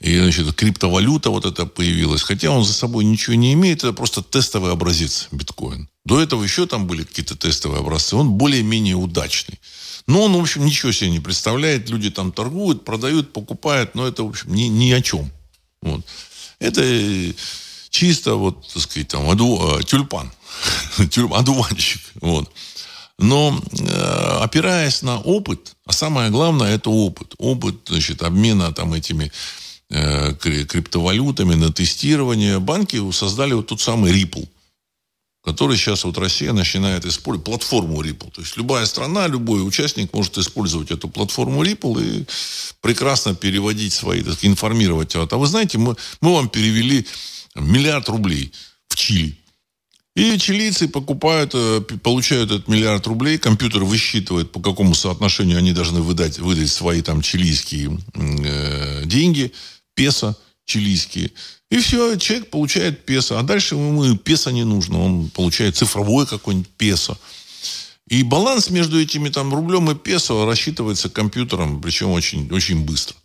[0.00, 2.22] И, значит, криптовалюта вот это появилась.
[2.22, 5.88] Хотя он за собой ничего не имеет, это просто тестовый образец биткоин.
[6.04, 8.16] До этого еще там были какие-то тестовые образцы.
[8.16, 9.60] Он более-менее удачный.
[10.06, 11.90] Но он, в общем, ничего себе не представляет.
[11.90, 15.30] Люди там торгуют, продают, покупают, но это, в общем, ни, ни о чем.
[15.82, 16.04] Вот.
[16.58, 16.82] Это
[17.90, 20.32] чисто, вот, так сказать, там, аду, э, тюльпан.
[21.32, 22.00] Одуванчик.
[22.20, 22.50] Вот.
[23.18, 27.34] Но э, опираясь на опыт, а самое главное это опыт.
[27.38, 29.30] Опыт, значит, обмена там этими
[29.90, 32.58] э, криптовалютами на тестирование.
[32.60, 34.48] Банки создали вот тот самый Ripple–
[35.42, 38.30] который сейчас вот Россия начинает использовать, платформу Ripple.
[38.30, 42.26] То есть любая страна, любой участник может использовать эту платформу Ripple и
[42.80, 45.14] прекрасно переводить свои, так, информировать.
[45.16, 47.06] А вы знаете, мы, мы вам перевели
[47.54, 48.52] миллиард рублей
[48.88, 49.36] в Чили.
[50.16, 56.00] И чилийцы покупают, э, получают этот миллиард рублей, компьютер высчитывает, по какому соотношению они должны
[56.02, 59.52] выдать, выдать свои там чилийские э, деньги,
[59.94, 61.32] песо чилийские.
[61.70, 63.38] И все, человек получает песо.
[63.38, 65.00] А дальше ему песо не нужно.
[65.00, 67.18] Он получает цифровое какое-нибудь песо.
[68.08, 73.16] И баланс между этими там рублем и песо рассчитывается компьютером, причем очень, очень быстро.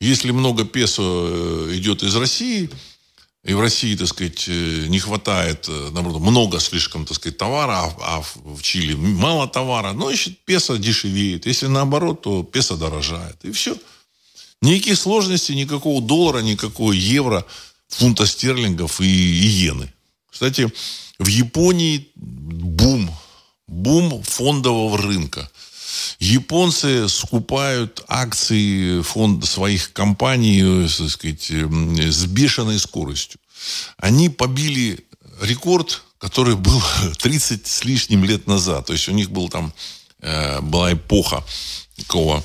[0.00, 2.68] Если много песо э, идет из России,
[3.44, 7.74] и в России, так сказать, э, не хватает, э, наоборот, много слишком, так сказать, товара,
[7.78, 11.44] а, а в Чили мало товара, ну, значит, песо дешевеет.
[11.44, 13.36] Если наоборот, то песо дорожает.
[13.44, 13.76] И все.
[14.62, 17.44] Никаких сложностей, никакого доллара, никакого евро,
[17.88, 19.92] фунта стерлингов и, и иены.
[20.30, 20.72] Кстати,
[21.18, 23.10] в Японии бум,
[23.68, 25.50] бум фондового рынка.
[26.18, 33.40] Японцы скупают акции фонда своих компаний так сказать, с бешеной скоростью.
[33.98, 35.04] Они побили
[35.40, 36.82] рекорд, который был
[37.18, 38.86] 30 с лишним лет назад.
[38.86, 39.72] То есть у них был там,
[40.20, 41.44] э, была эпоха
[41.96, 42.42] такого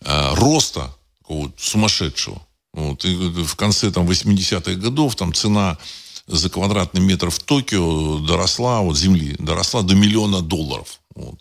[0.00, 2.40] э, роста такого сумасшедшего.
[2.72, 3.04] Вот.
[3.04, 5.78] И в конце там, 80-х годов там цена
[6.26, 11.00] за квадратный метр в Токио доросла, вот земли, доросла до миллиона долларов.
[11.14, 11.40] Вот.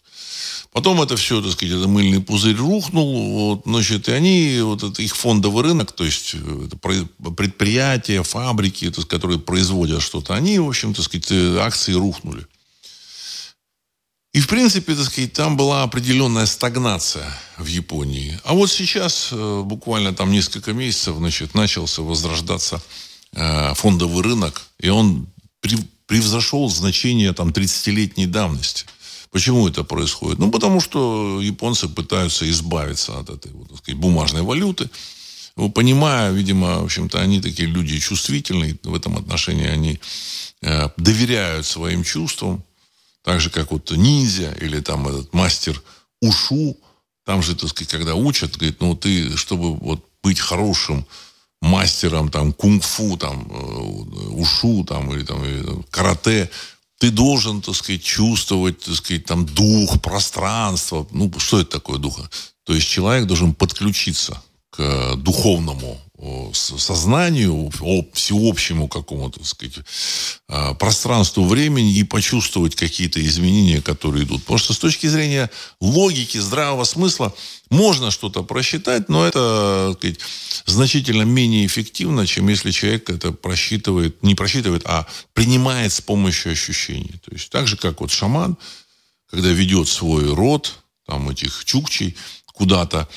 [0.71, 5.01] Потом это все, так сказать, это мыльный пузырь рухнул, вот, значит, и они, вот это
[5.01, 10.67] их фондовый рынок, то есть это предприятия, фабрики, то есть, которые производят что-то, они, в
[10.67, 12.45] общем, так сказать, акции рухнули.
[14.33, 17.25] И, в принципе, так сказать, там была определенная стагнация
[17.57, 18.39] в Японии.
[18.43, 22.79] А вот сейчас, э, буквально там несколько месяцев, значит, начался возрождаться
[23.31, 25.27] э, фондовый рынок, и он
[26.05, 28.85] превзошел значение там 30-летней давности.
[29.37, 30.39] Почему это происходит?
[30.39, 34.89] Ну, потому что японцы пытаются избавиться от этой вот, сказать, бумажной валюты.
[35.55, 39.99] Ну, понимая, видимо, в общем-то, они такие люди чувствительные, в этом отношении они
[40.63, 42.63] э, доверяют своим чувствам,
[43.21, 45.83] так же, как вот ниндзя или там этот мастер
[46.19, 46.75] ушу.
[47.23, 51.05] Там же, так сказать, когда учат, говорит, ну ты, чтобы вот быть хорошим
[51.61, 56.49] мастером там кунг-фу, там э, ушу, там или там или, карате,
[56.99, 61.07] ты должен, так сказать, чувствовать, так сказать, там дух, пространство.
[61.11, 62.29] Ну, что это такое духа?
[62.63, 65.99] То есть человек должен подключиться к духовному
[66.53, 67.71] сознанию,
[68.13, 69.75] всеобщему какому-то, так сказать,
[70.47, 74.41] а, пространству времени и почувствовать какие-то изменения, которые идут.
[74.41, 77.35] Потому что с точки зрения логики, здравого смысла
[77.69, 80.19] можно что-то просчитать, но это так сказать,
[80.65, 87.13] значительно менее эффективно, чем если человек это просчитывает, не просчитывает, а принимает с помощью ощущений.
[87.23, 88.57] То есть так же, как вот шаман,
[89.29, 92.15] когда ведет свой род, там этих чукчей
[92.53, 93.07] куда-то,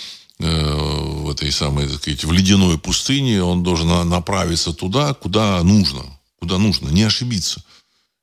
[0.40, 6.02] в этой самой, так сказать, в ледяной пустыне, он должен направиться туда, куда нужно.
[6.38, 7.62] Куда нужно, не ошибиться.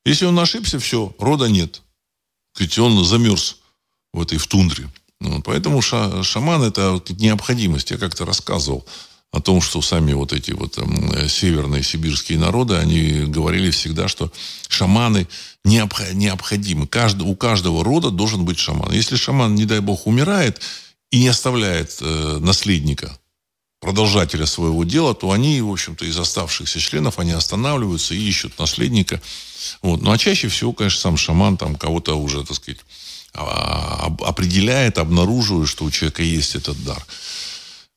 [0.04, 1.82] Если он ошибся, все, рода нет.
[2.58, 3.58] Ведь он замерз
[4.12, 4.90] в этой в тундре.
[5.20, 7.90] Ну, поэтому ша, шаман это необходимость.
[7.90, 8.84] Я как-то рассказывал
[9.30, 14.32] о том, что сами вот эти вот э, северные сибирские народы, они говорили всегда, что
[14.68, 15.28] шаманы
[15.64, 16.88] необходимы.
[17.20, 18.92] У каждого рода должен быть шаман.
[18.92, 20.60] Если шаман, не дай бог, умирает,
[21.10, 23.18] и не оставляет э, наследника,
[23.80, 29.20] продолжателя своего дела, то они, в общем-то, из оставшихся членов, они останавливаются и ищут наследника.
[29.82, 30.02] Вот.
[30.02, 32.80] Ну, а чаще всего, конечно, сам шаман там кого-то уже, так сказать,
[33.34, 37.06] а, определяет, обнаруживает, что у человека есть этот дар.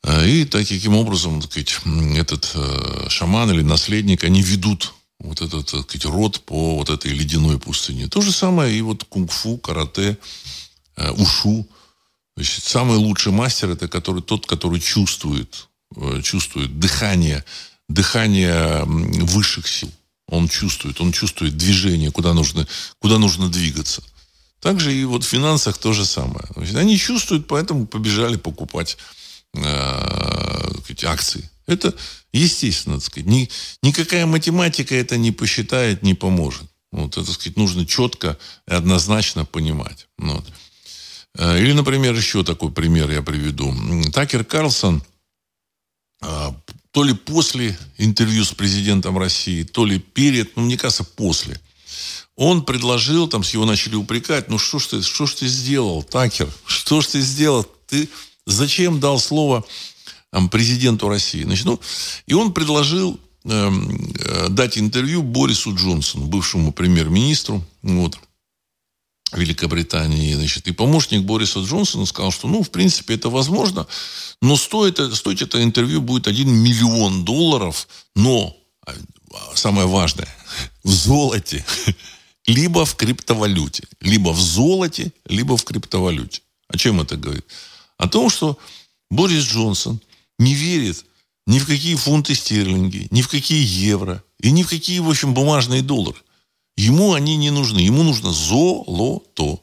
[0.04, 1.80] Э, и таким образом, так сказать,
[2.16, 7.12] этот э, шаман или наследник, они ведут вот этот, так сказать, род по вот этой
[7.12, 8.08] ледяной пустыне.
[8.08, 10.18] То же самое и вот кунг-фу, карате,
[10.96, 11.68] э, ушу–
[12.42, 17.46] Значит, самый лучший мастер это который, тот, который чувствует, э, чувствует дыхание,
[17.88, 19.92] дыхание высших сил.
[20.28, 24.02] Он чувствует, он чувствует движение, куда нужно, куда нужно двигаться.
[24.60, 26.48] Также и вот в финансах то же самое.
[26.56, 28.98] Значит, они чувствуют, поэтому побежали покупать
[29.54, 29.62] э,
[31.06, 31.48] акции.
[31.68, 31.94] Это
[32.34, 33.30] естественно, так сказать.
[33.30, 33.52] Ни,
[33.84, 36.64] никакая математика это не посчитает, не поможет.
[36.92, 38.36] Вот это, так сказать, нужно четко
[38.68, 40.08] и однозначно понимать.
[40.18, 40.44] Вот.
[41.38, 43.74] Э, или, например, еще такой пример я приведу.
[44.12, 45.04] Такер Карлсон
[46.22, 46.56] а,
[46.92, 51.60] то ли после интервью с президентом России, то ли перед, ну, мне кажется, после.
[52.36, 56.04] Он предложил, там с его начали упрекать, ну что ж ты, что ж ты сделал,
[56.04, 56.50] Такер?
[56.66, 57.66] Что ж ты сделал?
[57.88, 58.10] Ты
[58.46, 59.66] зачем дал слово
[60.32, 61.44] там, президенту России?
[61.44, 61.80] Значит, ну,
[62.28, 67.64] и он предложил эм, э, дать интервью Борису Джонсону, бывшему премьер-министру.
[67.82, 68.18] Вот.
[69.34, 73.88] Великобритании, значит, и помощник Бориса Джонсона сказал, что, ну, в принципе, это возможно,
[74.42, 78.94] но стоит, стоить это интервью будет 1 миллион долларов, но, а,
[79.56, 80.28] самое важное,
[80.84, 81.66] в золоте,
[82.46, 83.84] либо в криптовалюте.
[84.02, 86.42] Либо в золоте, либо в криптовалюте.
[86.68, 87.46] О чем это говорит?
[87.98, 88.58] О том, что
[89.10, 90.02] Борис Джонсон
[90.40, 91.06] не верит
[91.48, 95.34] ни в какие фунты стерлинги, ни в какие евро, и ни в какие, в общем,
[95.34, 96.18] бумажные доллары.
[96.78, 97.80] Ему они не нужны.
[97.80, 99.60] Ему нужно золото.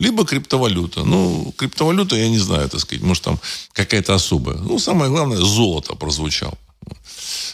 [0.00, 1.04] Либо криптовалюта.
[1.04, 3.40] Ну, криптовалюта, я не знаю, так сказать, может, там
[3.72, 4.58] какая-то особая.
[4.58, 6.56] Ну, самое главное, золото прозвучало.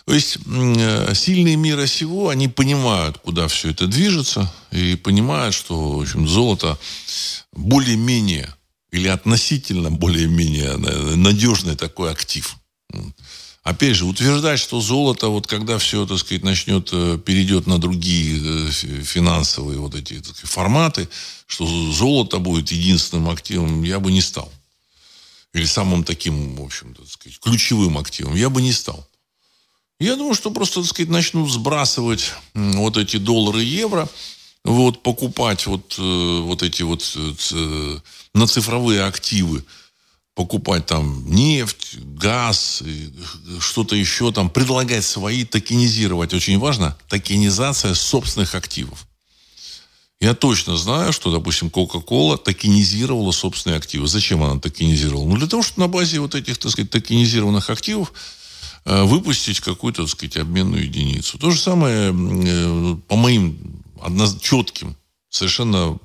[0.05, 5.93] То есть э, сильные мира сего, они понимают, куда все это движется, и понимают, что
[5.93, 6.79] в общем, золото
[7.53, 8.55] более-менее
[8.91, 10.77] или относительно более-менее
[11.17, 12.57] надежный такой актив.
[13.65, 18.69] Опять же, утверждать, что золото, вот когда все, так сказать, начнет, э, перейдет на другие
[18.69, 21.09] э, финансовые вот эти сказать, форматы,
[21.47, 24.53] что золото будет единственным активом, я бы не стал.
[25.55, 29.09] Или самым таким, в общем так сказать, ключевым активом, я бы не стал.
[29.99, 34.07] Я думаю, что просто, так сказать, начнут сбрасывать вот эти доллары и евро,
[34.63, 37.17] вот, покупать вот, э, вот эти вот
[38.35, 39.65] на цифровые активы,
[40.35, 42.83] покупать там нефть, газ,
[43.61, 46.35] что-то еще там, предлагать свои, токенизировать.
[46.35, 49.07] Очень важно токенизация собственных активов.
[50.21, 54.07] Я точно знаю, что, допустим, Coca-Cola токенизировала собственные активы.
[54.07, 55.27] Зачем она токенизировала?
[55.29, 58.13] Ну, для того, чтобы на базе вот этих, так сказать, токенизированных активов
[58.85, 61.39] э, выпустить какую-то, так сказать, обменную единицу.
[61.39, 64.97] То же самое, э, по моим одно, четким,
[65.29, 65.99] совершенно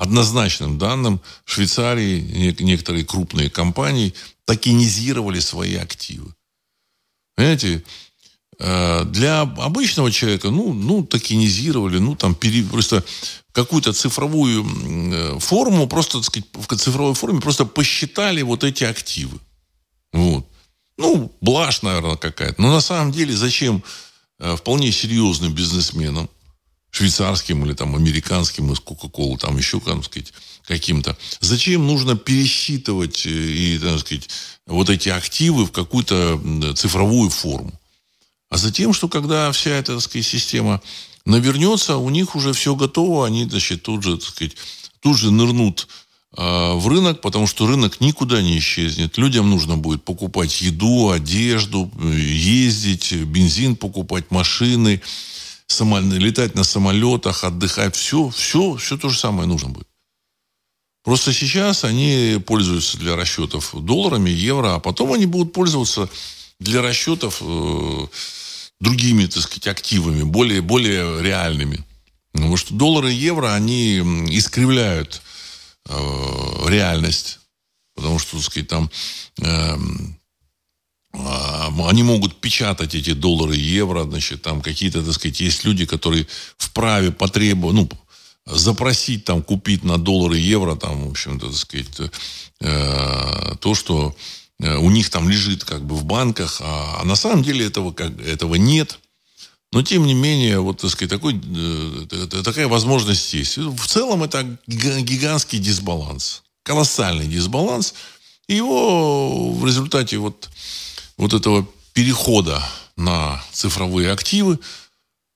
[0.00, 4.14] однозначным данным, Швейцарии некоторые крупные компании
[4.46, 6.34] токенизировали свои активы.
[7.36, 7.84] Понимаете,
[8.58, 13.04] э, для обычного человека, ну, ну, токенизировали, ну, там, пере, просто
[13.52, 19.38] какую-то цифровую э, форму, просто, так сказать, в цифровой форме просто посчитали вот эти активы.
[20.14, 20.46] Вот.
[20.96, 22.62] Ну, блажь, наверное, какая-то.
[22.62, 23.84] Но на самом деле зачем
[24.38, 26.30] э, вполне серьезным бизнесменам
[26.90, 30.32] швейцарским или там американским из Кока-Колы, там еще, как сказать,
[30.64, 31.16] каким-то.
[31.40, 34.28] Зачем нужно пересчитывать э, и, так сказать,
[34.66, 37.72] вот эти активы в какую-то цифровую форму?
[38.50, 40.80] А затем, что когда вся эта, так сказать, система
[41.24, 44.56] навернется, у них уже все готово, они, значит, тут же, так сказать,
[45.00, 45.86] тут же нырнут
[46.36, 49.16] э, в рынок, потому что рынок никуда не исчезнет.
[49.18, 55.00] Людям нужно будет покупать еду, одежду, ездить, бензин покупать, машины,
[55.70, 57.96] самолет, летать на самолетах, отдыхать.
[57.96, 59.86] Все, все, все то же самое нужно будет.
[61.02, 66.10] Просто сейчас они пользуются для расчетов долларами, евро, а потом они будут пользоваться
[66.58, 68.06] для расчетов э,
[68.80, 71.84] другими, так сказать, активами, более, более реальными.
[72.32, 73.98] Потому что доллары и евро, они
[74.28, 75.22] искривляют
[75.88, 77.38] э, реальность.
[77.94, 78.90] Потому что, так сказать, там
[79.42, 79.76] э,
[81.12, 87.10] они могут печатать эти доллары евро, значит, там какие-то, так сказать, есть люди, которые вправе
[87.10, 87.90] потребовать, ну,
[88.46, 92.12] запросить там, купить на доллары евро, там, в общем-то, так сказать,
[92.60, 94.16] э, то, что
[94.60, 97.92] э, у них там лежит как бы в банках, а, а на самом деле этого,
[97.92, 98.98] как, этого нет.
[99.72, 103.56] Но, тем не менее, вот, так сказать, такой, э, такая возможность есть.
[103.56, 106.42] В целом, это гигантский дисбаланс.
[106.64, 107.94] Колоссальный дисбаланс.
[108.48, 110.50] И его в результате вот,
[111.20, 112.62] вот этого перехода
[112.96, 114.58] на цифровые активы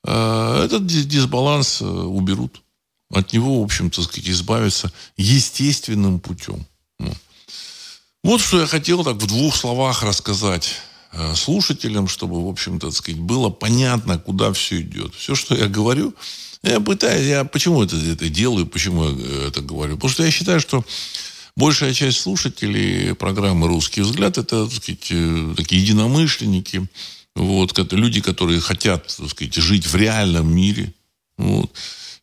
[0.03, 2.61] этот дисбаланс уберут
[3.11, 6.66] от него, в общем-то, сказать, избавиться естественным путем.
[8.22, 10.76] Вот что я хотел так в двух словах рассказать
[11.12, 15.14] э, слушателям, чтобы, в общем-то, сказать, было понятно, куда все идет.
[15.14, 16.14] Все, что я говорю,
[16.62, 19.97] я пытаюсь, я почему это, это делаю, почему я это говорю?
[19.97, 20.85] Потому что я считаю, что
[21.57, 26.87] большая часть слушателей программы «Русский взгляд» это, так сказать, э, такие единомышленники,
[27.35, 30.93] вот, люди, которые хотят, так сказать, жить в реальном мире.
[31.37, 31.73] Вот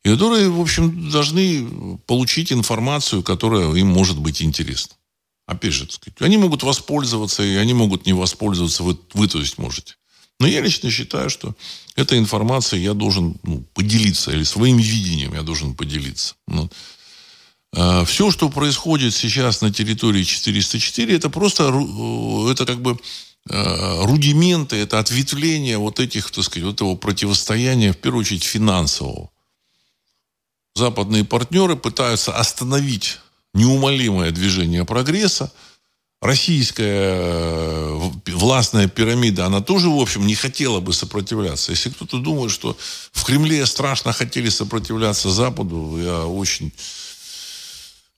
[0.03, 4.95] и которые, в общем, должны получить информацию, которая им может быть интересна.
[5.45, 9.39] Опять же, так сказать, они могут воспользоваться, и они могут не воспользоваться, вы, вы то
[9.39, 9.95] есть можете.
[10.39, 11.55] Но я лично считаю, что
[11.95, 16.35] этой информацией я должен ну, поделиться, или своим видением я должен поделиться.
[16.47, 16.73] Вот.
[17.73, 21.63] Все, что происходит сейчас на территории 404, это просто,
[22.51, 22.97] это как бы
[23.49, 29.29] э, рудименты, это ответвление вот этих, так сказать, вот этого противостояния, в первую очередь, финансового
[30.75, 33.19] западные партнеры пытаются остановить
[33.53, 35.51] неумолимое движение прогресса.
[36.21, 41.71] Российская э, властная пирамида, она тоже, в общем, не хотела бы сопротивляться.
[41.71, 42.77] Если кто-то думает, что
[43.11, 46.71] в Кремле страшно хотели сопротивляться Западу, я очень,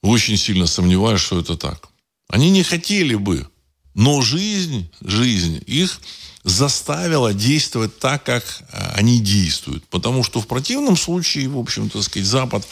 [0.04, 1.90] очень сильно сомневаюсь, что это так.
[2.28, 3.48] Они не хотели бы,
[3.96, 6.00] но жизнь, жизнь их
[6.44, 9.86] заставила действовать так, как э, они действуют.
[9.88, 12.68] Потому что в противном случае, в общем-то, сказать, Запад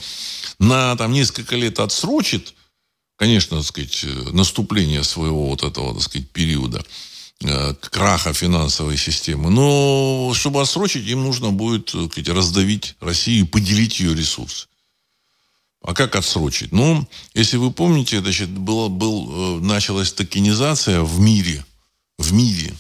[0.60, 2.54] на там, несколько лет отсрочит,
[3.16, 6.84] конечно, так сказать, э, наступление своего вот этого, так сказать, периода
[7.44, 9.50] э, краха финансовой системы.
[9.50, 14.68] Но чтобы отсрочить, им нужно будет так сказать, раздавить Россию и поделить ее ресурсы.
[15.84, 16.72] А как отсрочить?
[16.72, 21.66] Ну, если вы помните, значит, было, был, началась токенизация в мире,
[22.20, 22.74] в мире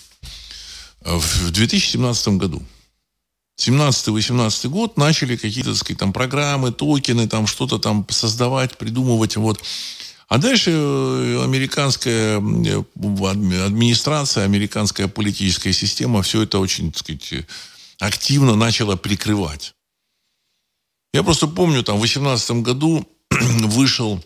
[1.01, 2.61] в 2017 году.
[3.59, 9.61] 17-18 год начали какие-то, сказать, там программы, токены, там что-то там создавать, придумывать, вот.
[10.27, 12.83] А дальше э, американская э,
[13.65, 17.45] администрация, американская политическая система все это очень, так сказать,
[17.99, 19.73] активно начала прикрывать.
[21.13, 24.23] Я просто помню, там в 2018 году вышел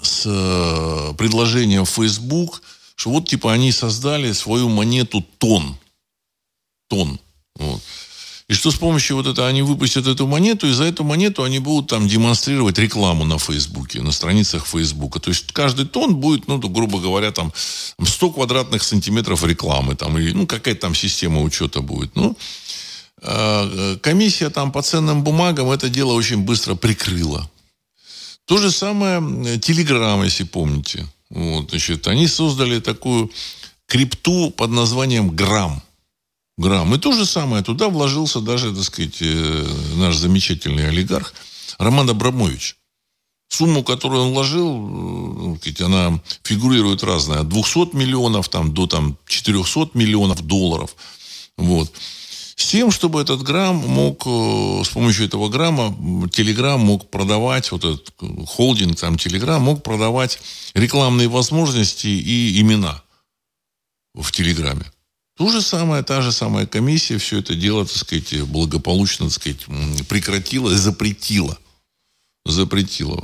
[0.00, 2.62] с э, предложением Facebook–
[2.96, 5.76] что вот типа они создали свою монету тон.
[6.88, 7.20] Тон.
[7.56, 7.82] Вот.
[8.48, 11.58] И что с помощью вот этого они выпустят эту монету, и за эту монету они
[11.58, 15.18] будут там демонстрировать рекламу на Фейсбуке, на страницах Фейсбука.
[15.18, 17.52] То есть каждый тон будет, ну, грубо говоря, там
[18.02, 22.14] 100 квадратных сантиметров рекламы, там, или, ну, какая-то там система учета будет.
[22.14, 22.36] Ну,
[23.20, 27.50] комиссия там по ценным бумагам это дело очень быстро прикрыла.
[28.44, 31.06] То же самое Телеграм, если помните.
[31.30, 33.30] Вот, значит, они создали такую
[33.86, 35.82] крипту под названием Грамм.
[36.58, 36.94] Грамм.
[36.94, 41.34] И то же самое, туда вложился даже, так сказать, э, наш замечательный олигарх
[41.78, 42.76] Роман Абрамович.
[43.48, 47.40] Сумму, которую он вложил, э, она фигурирует разная.
[47.40, 50.96] От 200 миллионов там, до там, 400 миллионов долларов.
[51.58, 51.92] Вот.
[52.56, 55.94] С тем, чтобы этот грамм мог, э, с помощью этого грамма,
[56.30, 58.14] Телеграм мог продавать, вот этот
[58.48, 60.38] холдинг, там, Телеграм мог продавать
[60.72, 63.02] рекламные возможности и имена
[64.14, 64.90] в Телеграме.
[65.36, 69.66] То же самое, та же самая комиссия все это дело, так сказать, благополучно, так сказать,
[70.08, 71.58] прекратила запретила.
[72.46, 73.22] Запретила.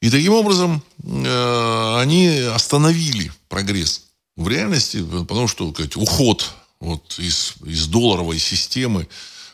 [0.00, 4.06] И таким образом э, они остановили прогресс.
[4.36, 6.52] В реальности, потому что сказать, уход
[6.82, 9.08] вот из, из долларовой системы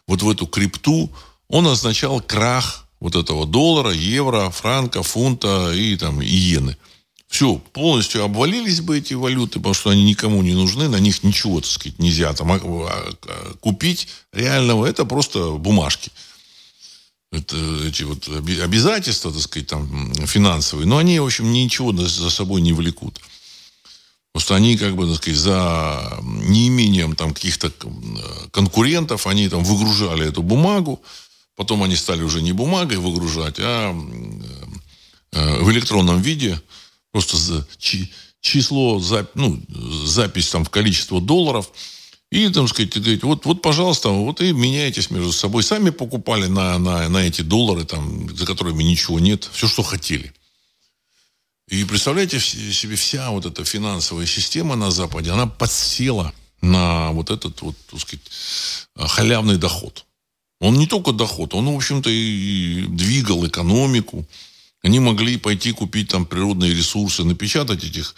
[0.07, 1.11] вот в эту крипту,
[1.49, 6.77] он означал крах вот этого доллара, евро, франка, фунта и там иены.
[7.29, 11.61] Все, полностью обвалились бы эти валюты, потому что они никому не нужны, на них ничего,
[11.61, 14.87] так сказать, нельзя там а, а, купить реального.
[14.87, 16.11] Это просто бумажки.
[17.31, 17.57] Это
[17.87, 22.73] эти вот обязательства, так сказать, там, финансовые, но они, в общем, ничего за собой не
[22.73, 23.21] влекут.
[24.39, 27.73] Просто они, как бы, так сказать, за неимением там каких-то
[28.53, 31.03] конкурентов, они там выгружали эту бумагу,
[31.57, 33.93] потом они стали уже не бумагой выгружать, а
[35.33, 36.63] э, в электронном виде,
[37.11, 37.67] просто
[38.41, 39.03] число,
[39.35, 39.61] ну,
[40.05, 41.73] запись там в количество долларов,
[42.31, 45.65] и, там сказать, говорить, вот, вот, пожалуйста, вот и меняйтесь между собой.
[45.65, 50.33] Сами покупали на, на, на эти доллары, там, за которыми ничего нет, все, что хотели.
[51.69, 57.61] И представляете себе, вся вот эта финансовая система на Западе, она подсела на вот этот
[57.61, 58.25] вот, так сказать,
[58.97, 60.07] халявный доход.
[60.61, 64.27] Он не только доход, он, в общем-то, и двигал экономику.
[64.83, 68.15] Они могли пойти купить там природные ресурсы, напечатать этих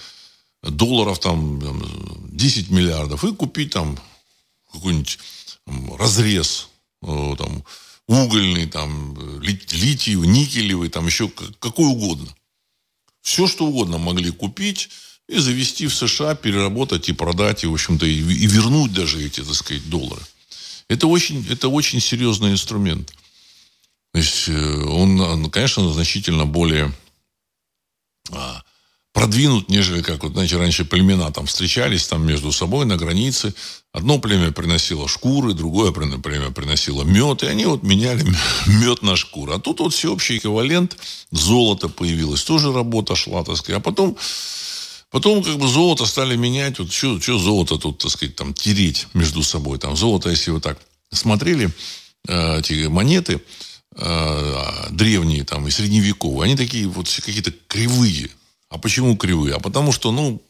[0.63, 1.61] долларов там
[2.33, 3.99] 10 миллиардов и купить там
[4.73, 5.19] какой-нибудь
[5.99, 6.69] разрез
[7.03, 7.65] э, там,
[8.07, 12.33] угольный, там, литиевый, никелевый, там еще какой угодно.
[13.23, 14.91] Все, что угодно могли купить
[15.29, 19.43] и завести в США, переработать и продать, и, в общем-то, и, и вернуть даже эти,
[19.43, 20.23] так сказать, доллары.
[20.89, 23.13] Это очень, это очень серьезный инструмент.
[24.13, 26.93] То есть э, он, конечно, значительно более
[28.33, 28.63] а,
[29.13, 33.55] продвинут, нежели как, вот, знаете, раньше племена там встречались там между собой на границе.
[33.93, 38.25] Одно племя приносило шкуры, другое племя приносило мед, и они вот меняли
[38.67, 39.53] мед на шкуру.
[39.53, 40.97] А тут вот всеобщий эквивалент,
[41.33, 43.81] золото появилось, тоже работа шла, так сказать.
[43.81, 44.17] А потом,
[45.11, 49.07] потом как бы золото стали менять, вот что, что золото тут, так сказать, там тереть
[49.15, 49.79] между собой.
[49.79, 50.79] Там золото, если вы так
[51.13, 51.71] смотрели,
[52.29, 53.41] э, эти монеты,
[53.97, 58.31] Э, древние там и средневековые, они такие вот какие-то кривые.
[58.71, 59.57] А почему кривые?
[59.57, 60.41] А потому что, ну,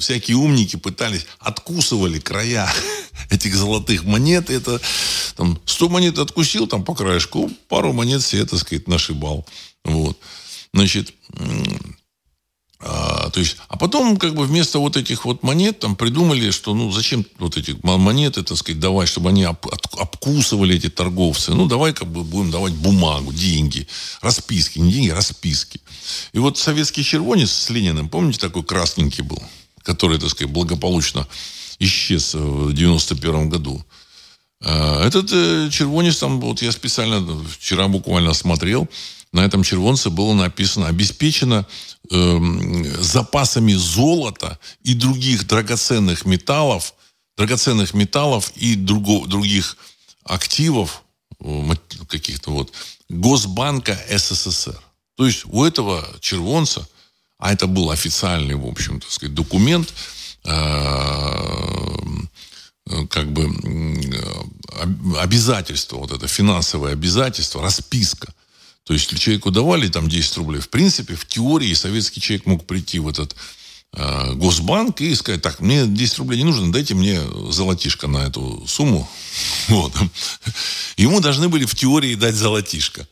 [0.00, 2.68] всякие умники пытались, откусывали края
[3.30, 4.50] этих золотых монет.
[4.50, 4.80] Это
[5.36, 9.46] там 100 монет откусил там по краешку, пару монет себе, так сказать, нашибал.
[9.84, 10.18] Вот.
[10.74, 11.14] Значит,
[12.84, 16.74] а, то есть, а потом, как бы, вместо вот этих вот монет, там, придумали, что,
[16.74, 21.52] ну, зачем вот эти монеты, так сказать, давать, чтобы они об, об, обкусывали эти торговцы.
[21.54, 23.86] Ну, давай, как бы, будем давать бумагу, деньги,
[24.20, 25.80] расписки, не деньги, расписки.
[26.32, 29.40] И вот советский червонец с Лениным, помните, такой красненький был,
[29.84, 31.28] который, так сказать, благополучно
[31.78, 33.84] исчез в 91 году.
[34.60, 38.88] А, этот э, червонец, там, вот я специально вчера буквально смотрел,
[39.32, 41.66] на этом червонце было написано «обеспечено
[42.10, 42.38] э,
[43.00, 46.94] запасами золота и других драгоценных металлов,
[47.36, 49.78] драгоценных металлов и друго, других
[50.24, 51.02] активов
[51.40, 51.70] э,
[52.08, 52.72] каких-то вот
[53.08, 54.78] Госбанка СССР».
[55.16, 56.86] То есть у этого червонца,
[57.38, 59.94] а это был официальный, в общем, так сказать, документ,
[60.44, 60.50] э,
[63.08, 63.46] как бы
[65.18, 68.34] обязательство, вот это финансовое обязательство, расписка–
[68.84, 72.98] то есть, человеку давали там 10 рублей, в принципе, в теории советский человек мог прийти
[72.98, 73.36] в этот
[73.94, 77.20] э, Госбанк и сказать, так, мне 10 рублей не нужно, дайте мне
[77.50, 79.08] золотишко на эту сумму.
[79.68, 79.94] Вот.
[80.96, 83.06] Ему должны были в теории дать золотишко.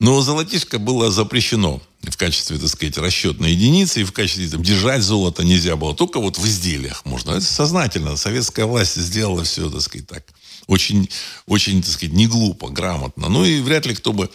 [0.00, 5.02] Но золотишко было запрещено в качестве, так сказать, расчетной единицы, и в качестве там, держать
[5.02, 5.94] золото нельзя было.
[5.94, 7.32] Только вот в изделиях можно.
[7.32, 8.16] Это сознательно.
[8.16, 10.24] Советская власть сделала все, так сказать, так.
[10.66, 11.10] Очень,
[11.46, 13.28] очень, так сказать, не глупо, грамотно.
[13.28, 14.30] Ну и вряд ли кто бы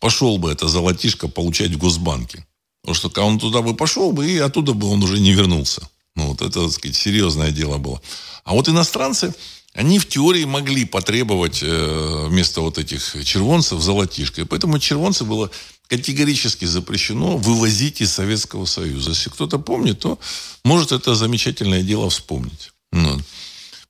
[0.00, 2.44] пошел бы это золотишко получать в Госбанке.
[2.82, 5.88] Потому что он туда бы пошел бы, и оттуда бы он уже не вернулся.
[6.16, 8.00] Ну, вот это, так сказать, серьезное дело было.
[8.44, 9.34] А вот иностранцы,
[9.74, 14.40] они в теории могли потребовать э, вместо вот этих червонцев золотишко.
[14.40, 15.50] И поэтому червонцы было
[15.86, 19.10] категорически запрещено вывозить из Советского Союза.
[19.10, 20.18] Если кто-то помнит, то
[20.64, 22.72] может это замечательное дело вспомнить.
[22.92, 23.20] Ну,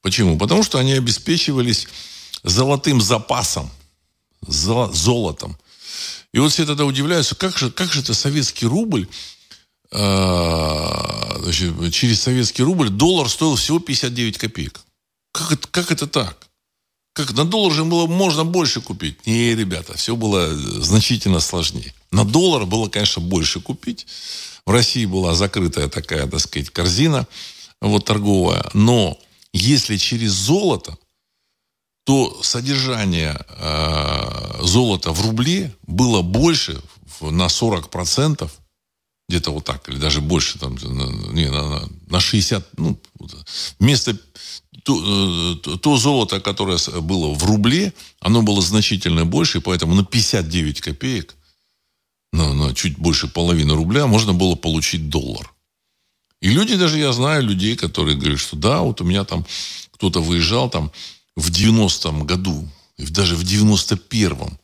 [0.03, 0.37] почему?
[0.39, 1.87] Потому что они обеспечивались
[2.43, 3.71] золотым запасом,
[4.47, 5.57] золотом.
[6.33, 9.09] И вот все тогда удивляются, как же, как же это советский рубль,
[9.91, 14.81] э, значит, через советский рубль доллар стоил всего 59 копеек.
[15.33, 16.47] Как это, как это так?
[17.12, 19.26] Как, на доллар же было можно больше купить.
[19.26, 21.93] Не, ребята, все было значительно сложнее.
[22.12, 24.07] На доллар было, конечно, больше купить.
[24.64, 27.26] В России была закрытая такая, так сказать, корзина
[27.81, 28.70] вот, торговая.
[28.74, 29.18] Но
[29.53, 30.97] если через золото,
[32.05, 36.80] то содержание э, золота в рубле было больше
[37.20, 38.51] на 40%
[39.28, 40.76] Где-то вот так, или даже больше, там,
[41.34, 42.98] не, на, на 60, ну,
[43.78, 44.18] вместо
[44.82, 50.05] то, э, то золото, которое было в рубле, оно было значительно больше, и поэтому на
[50.05, 51.36] 59 копеек,
[52.32, 55.53] на, на чуть больше половины рубля, можно было получить доллар.
[56.40, 59.44] И люди, даже я знаю людей, которые говорят, что да, вот у меня там
[59.92, 60.90] кто-то выезжал там
[61.41, 62.68] в 90-м году,
[62.99, 64.59] даже в 91-м,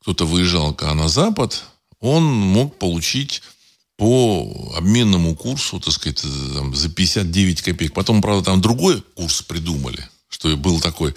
[0.00, 1.64] кто-то выезжал на Запад,
[2.00, 3.42] он мог получить
[3.96, 6.22] по обменному курсу, так сказать,
[6.54, 7.94] там, за 59 копеек.
[7.94, 11.14] Потом, правда, там другой курс придумали, что был такой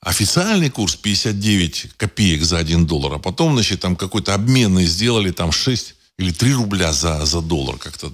[0.00, 5.50] официальный курс 59 копеек за 1 доллар, а потом, значит, там какой-то обменный сделали там
[5.50, 8.12] 6 или 3 рубля за, за доллар как-то.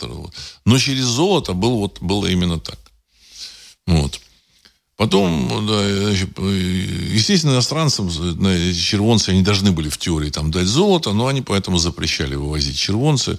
[0.65, 2.79] Но через золото было, вот, было именно так.
[3.87, 4.21] Вот.
[4.97, 11.43] Потом, да, естественно, иностранцам, червонцы, они должны были в теории там дать золото, но они
[11.43, 13.39] поэтому запрещали вывозить червонцы.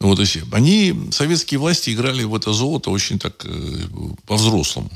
[0.00, 3.88] Вот, и они, советские власти, играли в это золото очень так э,
[4.26, 4.90] по-взрослому.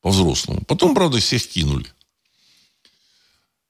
[0.00, 0.62] По-взрослому.
[0.66, 1.86] Потом, правда, всех кинули.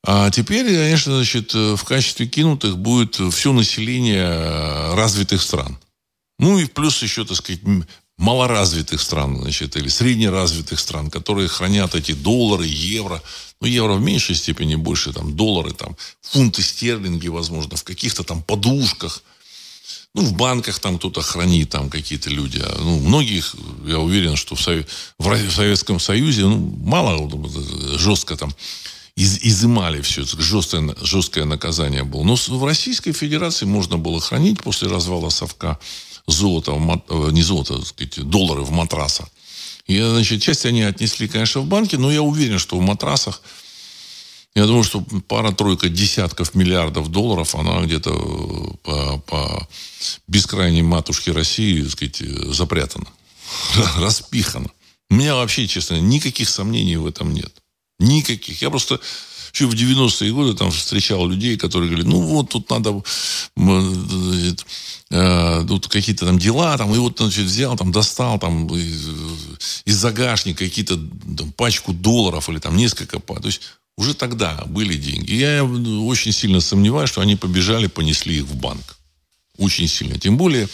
[0.07, 5.77] А теперь, конечно, значит, в качестве кинутых будет все население развитых стран.
[6.39, 7.61] Ну и плюс еще, так сказать,
[8.21, 13.23] малоразвитых стран, значит, или среднеразвитых стран, которые хранят эти доллары, евро.
[13.63, 18.43] Ну, евро в меньшей степени, больше там доллары, там, фунты стерлинги, возможно, в каких-то там
[18.43, 19.23] подушках.
[20.15, 22.61] Ну, в банках там кто-то хранит, там какие-то люди.
[22.63, 23.57] А, ну, многих,
[23.87, 24.87] я уверен, что в, Совет,
[25.19, 27.31] в Советском Союзе, ну, мало
[27.97, 28.55] жестко там
[29.17, 32.25] из, изымали все, жесткое, жесткое наказание было.
[32.25, 35.79] Но в Российской Федерации можно было хранить после развала Совка
[36.33, 36.73] золото,
[37.09, 39.29] э, не золото, так сказать, доллары в матрасах.
[39.87, 43.43] И, значит, часть они отнесли, конечно, в банки, но я уверен, что в матрасах,
[44.55, 49.69] я думаю, что пара-тройка десятков миллиардов долларов, она где-то э, по, по
[50.27, 52.23] бескрайней матушке России, так сказать,
[52.55, 53.07] запрятана,
[53.97, 54.71] распихана.
[55.11, 57.53] У меня вообще, честно, никаких сомнений в этом нет.
[57.99, 58.63] Никаких.
[58.63, 59.01] Я просто
[59.53, 63.03] еще в 90-е годы там встречал людей, которые говорили, ну вот тут надо
[63.57, 64.55] э,
[65.11, 69.09] э, тут какие-то там дела, там, и вот, значит, взял, там, достал там из,
[69.85, 70.97] из загашника какие-то
[71.37, 73.63] там, пачку долларов или там несколько, то есть
[73.97, 75.35] уже тогда были деньги.
[75.35, 78.97] Я очень сильно сомневаюсь, что они побежали, понесли их в банк.
[79.59, 80.19] Очень сильно.
[80.19, 80.69] Тем более,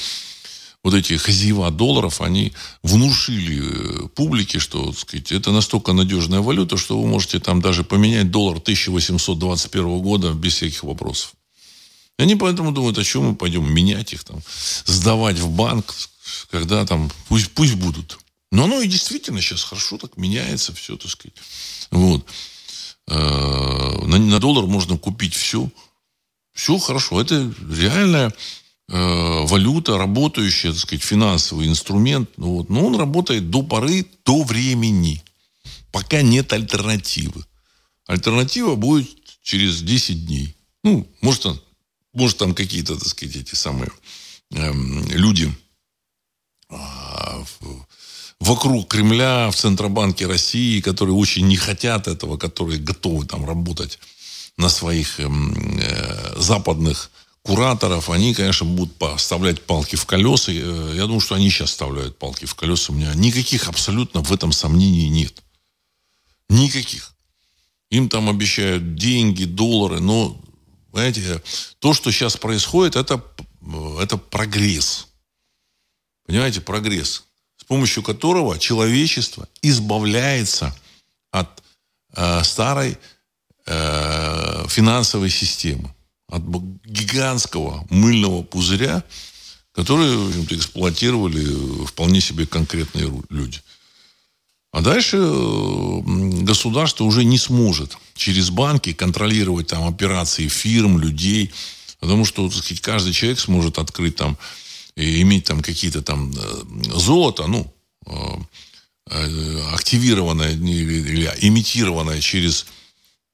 [0.87, 2.53] вот эти хозяева долларов, они
[2.85, 7.83] внушили э, публике, что так сказать, это настолько надежная валюта, что вы можете там даже
[7.83, 11.33] поменять доллар 1821 года без всяких вопросов.
[12.21, 14.41] И они поэтому думают, а чем мы пойдем менять их, там,
[14.85, 15.93] сдавать в банк,
[16.53, 18.21] когда там, пусть, пусть будут.
[18.53, 21.35] Но оно и действительно сейчас хорошо так меняется все, так сказать.
[21.91, 22.25] Вот.
[23.09, 25.69] Э, на, на доллар можно купить все.
[26.55, 27.21] Все хорошо.
[27.21, 28.33] Это реальная
[28.89, 32.31] валюта, работающая, так сказать, финансовый инструмент.
[32.37, 35.23] Ну, вот, но он работает до поры, до времени.
[35.91, 37.45] Пока нет альтернативы.
[38.07, 39.09] Альтернатива будет
[39.43, 40.55] через 10 дней.
[40.85, 41.61] Ну, может, он,
[42.13, 43.91] может там какие-то, так сказать, эти самые
[44.53, 45.53] эм, люди
[46.71, 46.77] э,
[48.41, 53.99] вокруг Кремля, в Центробанке России, которые очень не хотят этого, которые готовы там работать
[54.57, 57.11] на своих эм, э, западных
[57.47, 60.51] кураторов, они, конечно, будут поставлять палки в колеса.
[60.53, 62.93] Э, я думаю, что они сейчас вставляют палки в колеса.
[62.93, 65.43] У меня никаких абсолютно в этом сомнений нет.
[66.49, 67.15] Никаких.
[67.91, 70.37] Им там обещают деньги, доллары, но,
[70.93, 71.41] знаете,
[71.79, 73.23] то, что сейчас происходит, это,
[74.01, 75.07] это прогресс.
[76.27, 77.23] Понимаете, прогресс,
[77.57, 80.77] с помощью которого человечество избавляется
[81.31, 81.63] от
[82.17, 82.99] э, старой
[83.67, 85.96] э, финансовой системы
[86.29, 86.43] от
[86.85, 89.05] гигантского мыльного пузыря,
[89.73, 93.61] который эксплуатировали вполне себе конкретные люди.
[94.73, 95.17] А дальше
[96.43, 101.53] государство уже не сможет через банки контролировать там операции фирм, людей,
[101.99, 104.37] потому что так сказать, каждый человек сможет открыть там
[104.97, 106.63] и иметь там какие-то там э,
[106.95, 107.73] золото, ну,
[108.07, 108.13] э,
[109.11, 112.67] э, активированное или имитированное через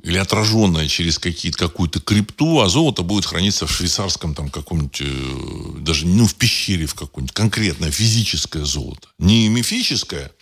[0.03, 5.81] или отраженное через какие-то, какую-то крипту, а золото будет храниться в швейцарском там каком-нибудь, э,
[5.81, 9.09] даже ну, в пещере в каком-нибудь, конкретное физическое золото.
[9.19, 10.33] Не мифическое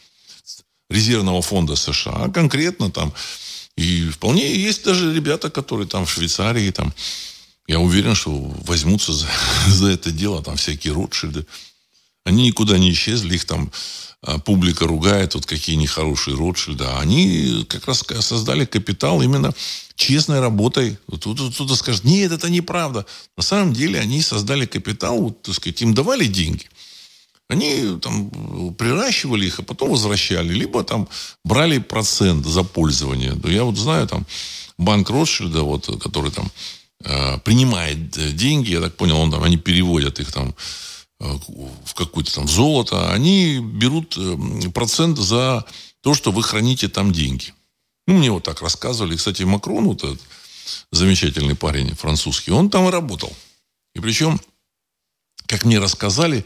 [0.88, 3.12] резервного фонда США, а конкретно там.
[3.76, 6.94] И вполне есть даже ребята, которые там в Швейцарии, там,
[7.66, 9.28] я уверен, что возьмутся за,
[9.68, 11.46] за это дело, там всякие Ротшильды.
[12.24, 13.70] Они никуда не исчезли, их там
[14.44, 16.84] публика ругает, вот какие нехорошие Ротшильды.
[16.84, 19.54] А они как раз создали капитал именно
[19.94, 20.98] честной работой.
[21.20, 23.06] Тут кто-то скажет, нет, это неправда.
[23.36, 26.66] На самом деле они создали капитал, вот, так сказать, им давали деньги.
[27.48, 30.52] Они там приращивали их, а потом возвращали.
[30.52, 31.08] Либо там
[31.44, 33.34] брали процент за пользование.
[33.44, 34.26] Я вот знаю, там,
[34.78, 36.50] банк Ротшильда, вот, который там
[37.02, 40.54] э, принимает деньги, я так понял, он, там, они переводят их там Э,
[41.20, 45.64] в какое-то там золото, они берут э, процент за
[46.00, 47.52] то, что вы храните там деньги.
[48.06, 49.16] Ну, мне вот так рассказывали.
[49.16, 50.20] Кстати, Макрон, вот этот
[50.90, 53.32] замечательный парень французский, он там и работал.
[53.94, 54.40] И причем,
[55.46, 56.44] как мне рассказали,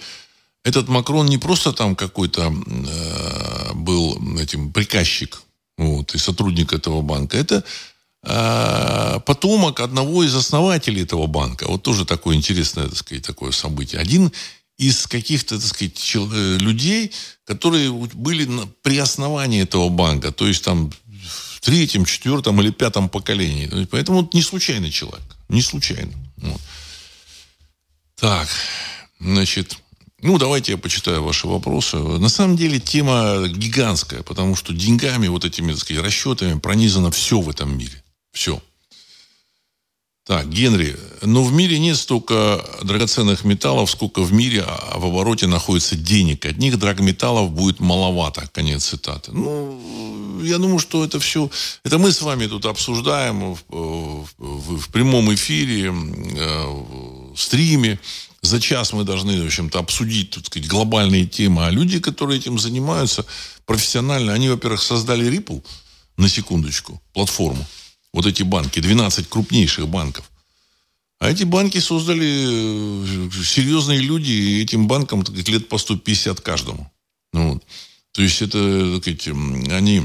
[0.65, 5.43] этот Макрон не просто там какой-то э, был этим приказчик
[5.77, 7.37] вот, и сотрудник этого банка.
[7.37, 7.65] Это
[8.25, 11.67] э, потомок одного из основателей этого банка.
[11.69, 14.01] Вот тоже такое интересное, так сказать, такое событие.
[14.01, 14.33] Один
[14.79, 17.13] из каких-то, так сказать, э, людей,
[17.45, 18.49] которые были
[18.83, 23.87] при основании этого банка, то есть там в третьем, четвертом или пятом поколении.
[23.91, 25.25] Поэтому это не случайный человек.
[25.49, 26.13] Не случайно.
[26.39, 26.61] Вот.
[28.17, 28.49] Так,
[29.21, 29.79] значит,
[30.21, 31.97] ну, давайте я почитаю ваши вопросы.
[31.97, 37.41] На самом деле тема гигантская, потому что деньгами, вот этими, так сказать, расчетами пронизано все
[37.41, 38.03] в этом мире.
[38.33, 38.63] Все.
[40.27, 45.47] Так, Генри, но в мире нет столько драгоценных металлов, сколько в мире а в обороте
[45.47, 46.47] находится денег.
[46.47, 48.49] Одних драгметаллов будет маловато.
[48.55, 49.33] Конец цитаты.
[49.33, 51.51] Ну, я думаю, что это все...
[51.85, 53.59] Это мы с вами тут обсуждаем в,
[54.39, 56.67] в, в прямом эфире, э,
[57.35, 58.01] в стриме.
[58.41, 61.67] За час мы должны, в общем-то, обсудить, так сказать, глобальные темы.
[61.67, 63.27] А люди, которые этим занимаются
[63.67, 65.63] профессионально, они, во-первых, создали Ripple,
[66.17, 67.67] на секундочку, платформу
[68.15, 70.31] вот эти банки, 12 крупнейших банков.
[71.19, 76.91] А эти банки создали э, серьезные люди, и этим банкам так, лет по 150 каждому.
[77.33, 77.61] Ну.
[78.13, 79.27] То есть это, так сказать,
[79.73, 80.05] они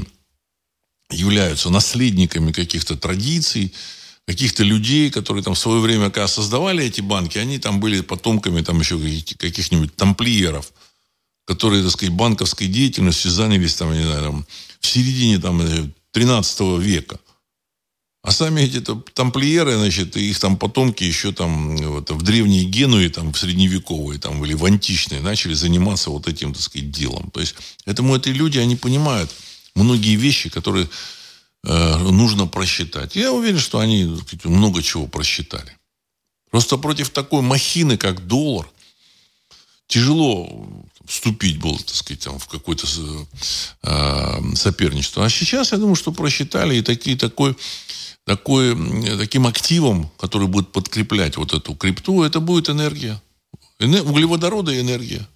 [1.10, 3.72] являются наследниками каких-то традиций,
[4.26, 8.62] каких-то людей, которые там в свое время, когда создавали эти банки, они там были потомками
[8.62, 8.98] там еще
[9.38, 10.72] каких-нибудь тамплиеров,
[11.44, 14.46] которые, так сказать, банковской деятельностью занялись там, не знаю, там,
[14.80, 15.62] в середине там
[16.10, 17.20] 13 э, века.
[18.22, 18.80] А сами эти
[19.14, 24.44] тамплиеры, значит, их там потомки еще там вот, в древние Генуи, там, в средневековые, там,
[24.44, 27.30] или в античные, начали заниматься вот этим, так сказать, делом.
[27.30, 27.54] То есть,
[27.86, 29.30] этому эти люди, они понимают
[29.74, 30.90] многие вещи, которые
[31.64, 33.16] э, нужно просчитать.
[33.16, 35.78] Я уверен, что они сказать, много чего просчитали.
[36.50, 38.68] Просто против такой махины, как доллар,
[39.86, 40.68] тяжело
[41.06, 42.86] вступить было, так сказать, там, в какое-то
[43.82, 45.24] э, соперничество.
[45.24, 47.56] А сейчас, я думаю, что просчитали и такие, такой
[48.30, 48.76] такой,
[49.18, 53.20] таким активом, который будет подкреплять вот эту крипту, это будет энергия.
[53.80, 54.06] Энер...
[54.06, 55.26] Углеводороды и энергия.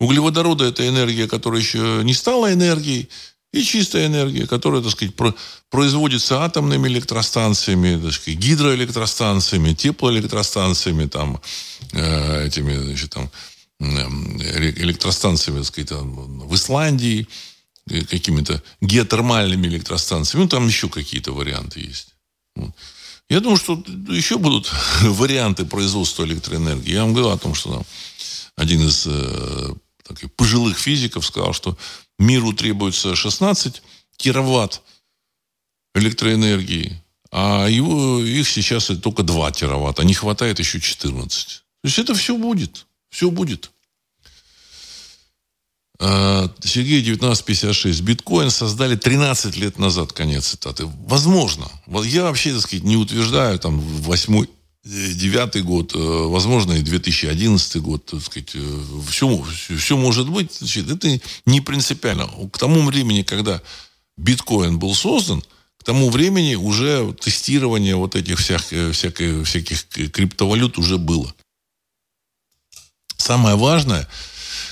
[0.00, 3.08] Углеводороды– это энергия, которая еще не стала энергией,
[3.54, 5.34] и чистая энергия, которая, так сказать, про,
[5.70, 11.40] производится атомными электростанциями, так сказать, гидроэлектростанциями, теплоэлектростанциями, там,
[11.92, 13.30] э, этими, значит, там,
[13.80, 17.28] э, электростанциями, так сказать, там, в Исландии,
[17.88, 20.42] э, какими-то геотермальными электростанциями.
[20.42, 22.15] Ну, там еще какие-то варианты есть.
[23.28, 26.92] Я думаю, что еще будут варианты производства электроэнергии.
[26.92, 27.84] Я вам говорил о том, что там
[28.56, 31.76] один из э, таких пожилых физиков сказал, что
[32.18, 33.82] миру требуется 16
[34.16, 34.82] тераватт
[35.94, 41.46] электроэнергии, а его, их сейчас только 2 тераватта, не хватает еще 14.
[41.48, 43.70] То есть это все будет, все будет.
[45.98, 48.00] А, Сергей 1956.
[48.02, 50.86] Биткоин создали 13 лет назад, конец цитаты.
[51.06, 51.70] Возможно.
[52.04, 54.48] Я вообще, так сказать, не утверждаю, там, восьмой,
[54.84, 58.54] э, девятый год, э, возможно, и 2011 год, так сказать,
[59.08, 60.52] все, э, все может быть.
[60.58, 62.28] Значит, это не принципиально.
[62.52, 63.62] К тому времени, когда
[64.18, 65.42] биткоин был создан,
[65.78, 71.34] к тому времени уже тестирование вот этих всех, всяких, всяких криптовалют уже было.
[73.16, 74.06] Самое важное–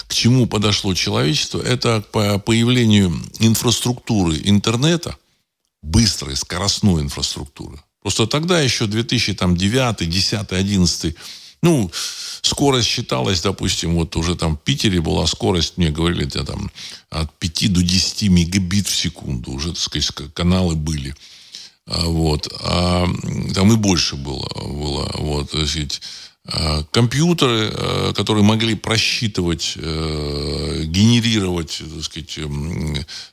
[0.06, 5.16] к чему подошло человечество, это по появлению инфраструктуры интернета,
[5.82, 7.80] быстрой, скоростной инфраструктуры.
[8.02, 11.16] Просто тогда еще 2009, 10, 11,
[11.62, 11.90] ну,
[12.42, 16.70] скорость считалась, допустим, вот уже там в Питере была скорость, мне говорили, это там
[17.08, 19.52] от 5 до 10 мегабит в секунду.
[19.52, 21.14] Уже, так сказать, каналы были.
[21.86, 22.52] А, вот.
[22.60, 23.08] А,
[23.54, 24.46] там и больше было.
[24.54, 26.02] было вот, то есть,
[26.90, 32.38] компьютеры, э, которые могли просчитывать, э, генерировать, так сказать,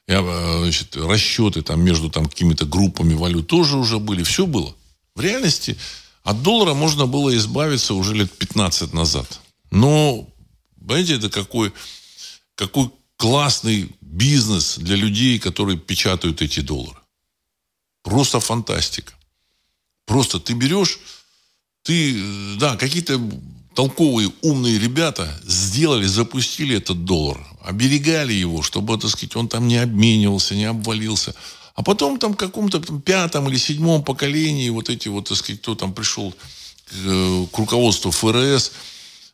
[0.07, 4.23] значит, расчеты там, между там, какими-то группами валют, тоже уже были.
[4.23, 4.73] Все было.
[5.15, 5.77] В реальности
[6.23, 9.41] от доллара можно было избавиться уже лет 15 назад.
[9.71, 10.27] Но
[10.91, 11.71] Понимаете, это какой,
[12.55, 16.99] какой классный бизнес для людей, которые печатают эти доллары.
[18.03, 19.13] Просто фантастика.
[20.05, 20.99] Просто ты берешь,
[21.83, 22.21] ты,
[22.59, 23.19] да, какие-то
[23.73, 29.77] толковые, умные ребята сделали, запустили этот доллар, оберегали его, чтобы, так сказать, он там не
[29.77, 31.33] обменивался, не обвалился.
[31.73, 35.75] А потом там в каком-то пятом или седьмом поколении вот эти вот, так сказать, кто
[35.75, 36.35] там пришел к,
[36.93, 38.71] э, к руководству ФРС,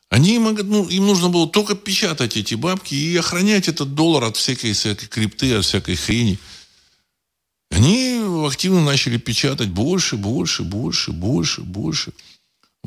[0.10, 4.38] они могут, ну, им нужно было только печатать эти бабки и охранять этот доллар от
[4.38, 6.40] всякой, всякой крипты, от всякой хрени.
[7.72, 12.14] Они активно начали печатать больше, больше, больше, больше, больше.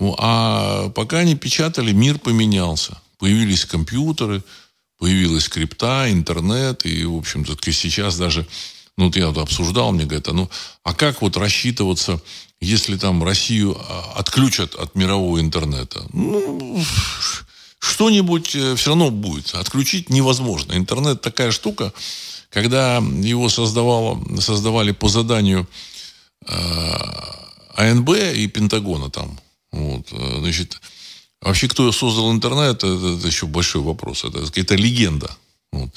[0.01, 2.99] Ну, а пока они печатали, мир поменялся.
[3.19, 4.43] Появились компьютеры,
[4.99, 6.87] появилась крипта, интернет.
[6.87, 8.47] И, в общем-то, сейчас даже,
[8.97, 10.51] ну, вот я вот обсуждал, мне говорят, а ну,
[10.85, 12.21] а как вот рассчитываться,
[12.61, 16.03] если там Россию а, отключат от мирового интернета?
[16.15, 16.83] Ну,
[17.79, 19.55] что-нибудь э, все равно будет.
[19.55, 20.73] Отключить невозможно.
[20.73, 21.93] Интернет такая штука,
[22.49, 25.69] когда его создавало, создавали по заданию
[26.47, 26.53] э,
[27.77, 29.39] АНБ и Пентагона там,
[29.73, 30.81] вот, э, значит,
[31.41, 34.25] вообще, кто создал интернет, это, это еще большой вопрос.
[34.25, 35.37] Это какая-то легенда.
[35.73, 35.91] Вот.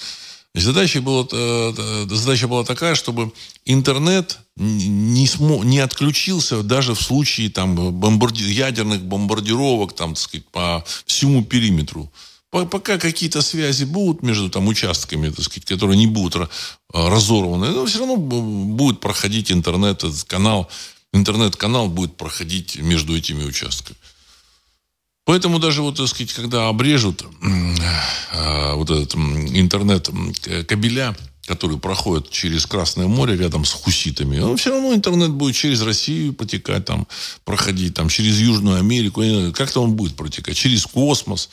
[0.55, 3.31] Задача была, э, задача была такая, чтобы
[3.65, 10.85] интернет не, смог, не отключился даже в случае там, бомбарди, ядерных бомбардировок там, сказать, по
[11.07, 12.11] всему периметру.
[12.51, 16.51] Пока какие-то связи будут между там, участками, так сказать, которые не будут
[16.93, 20.69] разорваны, но все равно будет проходить интернет, канал
[21.13, 23.97] интернет-канал будет проходить между этими участками.
[25.25, 33.07] Поэтому даже вот, так сказать, когда обрежут э, вот этот интернет-кабеля, которые проходят через Красное
[33.07, 37.07] море рядом с хуситами, он все равно интернет будет через Россию протекать, там,
[37.45, 41.49] проходить, там, через Южную Америку, как-то он будет протекать, через космос.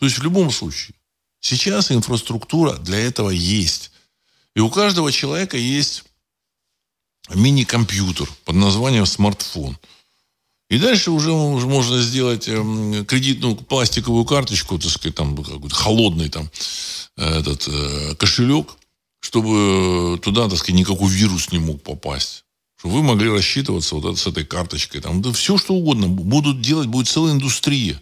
[0.00, 0.96] То есть в любом случае.
[1.40, 3.92] Сейчас инфраструктура для этого есть.
[4.56, 6.04] И у каждого человека есть
[7.32, 9.78] мини-компьютер под названием смартфон.
[10.70, 16.50] И дальше уже, можно сделать э, кредитную пластиковую карточку, так сказать, там какой-то холодный там
[17.16, 18.74] этот э, кошелек,
[19.20, 22.44] чтобы туда, так сказать, никакой вирус не мог попасть.
[22.76, 25.00] Чтобы вы могли рассчитываться вот с этой карточкой.
[25.00, 26.08] Там, да все что угодно.
[26.08, 28.00] Будут делать, будет целая индустрия.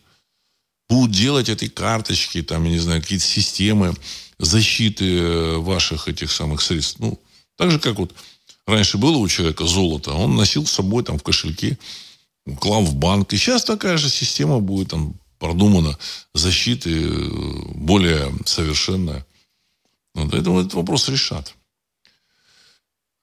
[0.89, 3.95] Будут делать этой карточки, там, я не знаю, какие-то системы
[4.39, 6.99] защиты э, ваших этих самых средств.
[6.99, 7.21] Ну,
[7.57, 8.13] так же, как вот
[8.67, 11.79] Раньше было у человека золото, он носил с собой там в кошельке,
[12.61, 13.33] клал в банк.
[13.33, 15.99] И сейчас такая же система будет там продумана,
[16.35, 17.29] защиты э,
[17.75, 19.27] более совершенная.
[20.15, 21.55] Вот, поэтому этот вопрос решат.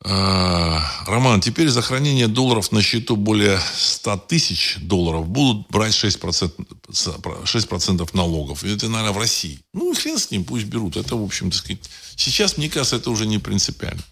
[0.02, 6.54] А, Роман, теперь за хранение долларов на счету более 100 тысяч долларов будут брать 6%,
[6.90, 8.64] 6% налогов.
[8.64, 9.60] Это, наверное, в России.
[9.74, 10.96] Ну, хрен с ним, пусть берут.
[10.96, 14.04] Это, в общем, так сказать, сейчас, мне кажется, это уже не принципиально.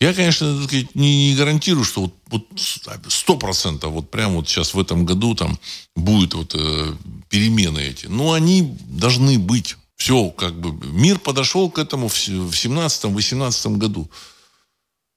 [0.00, 4.80] Я, конечно, сказать, не, не гарантирую, что вот, вот 100% вот прямо вот сейчас в
[4.80, 5.58] этом году там
[5.94, 6.94] будет вот э,
[7.28, 8.06] перемены эти.
[8.06, 9.76] Но они должны быть.
[9.96, 14.10] Все, как бы, мир подошел к этому в 17-18 году.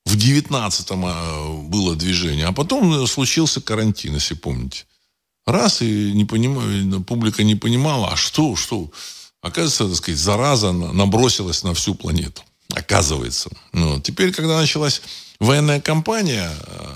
[0.06, 4.86] В 19-м э, было движение, а потом случился карантин, если помните.
[5.46, 8.92] Раз, и не понимаю, публика не понимала, а что, что?
[9.42, 12.42] Оказывается, так сказать, зараза набросилась на всю планету.
[12.74, 13.50] Оказывается.
[13.72, 15.02] Ну, теперь, когда началась
[15.40, 16.96] военная кампания э,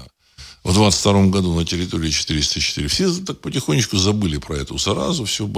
[0.64, 5.50] в 22 году на территории 404, все так потихонечку забыли про эту заразу, все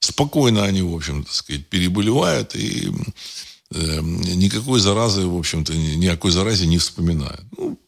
[0.00, 2.90] спокойно они, в общем, так сказать, переболевают и
[3.74, 7.44] э, никакой заразы, в общем-то, никакой заразе не вспоминают.
[7.56, 7.78] Ну,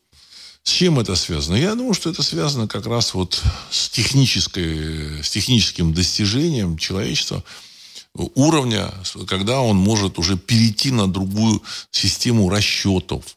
[0.63, 1.57] с чем это связано?
[1.57, 7.43] Я думаю, что это связано как раз вот с, технической, с техническим достижением человечества–
[8.15, 8.93] уровня,
[9.27, 13.37] когда он может уже перейти на другую систему расчетов.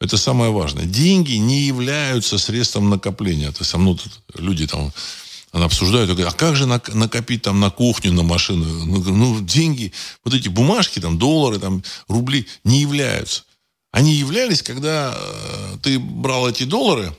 [0.00, 0.84] Это самое важное.
[0.84, 3.52] Деньги не являются средством накопления.
[3.52, 3.96] То есть, ну,
[4.34, 4.92] люди там
[5.52, 8.64] обсуждают, говорят, а как же накопить там на кухню, на машину?
[8.64, 9.92] Ну, ну, деньги,
[10.24, 13.44] вот эти бумажки, там, доллары, там, рубли не являются.
[13.92, 17.16] Они являлись, когда э, ты брал эти доллары,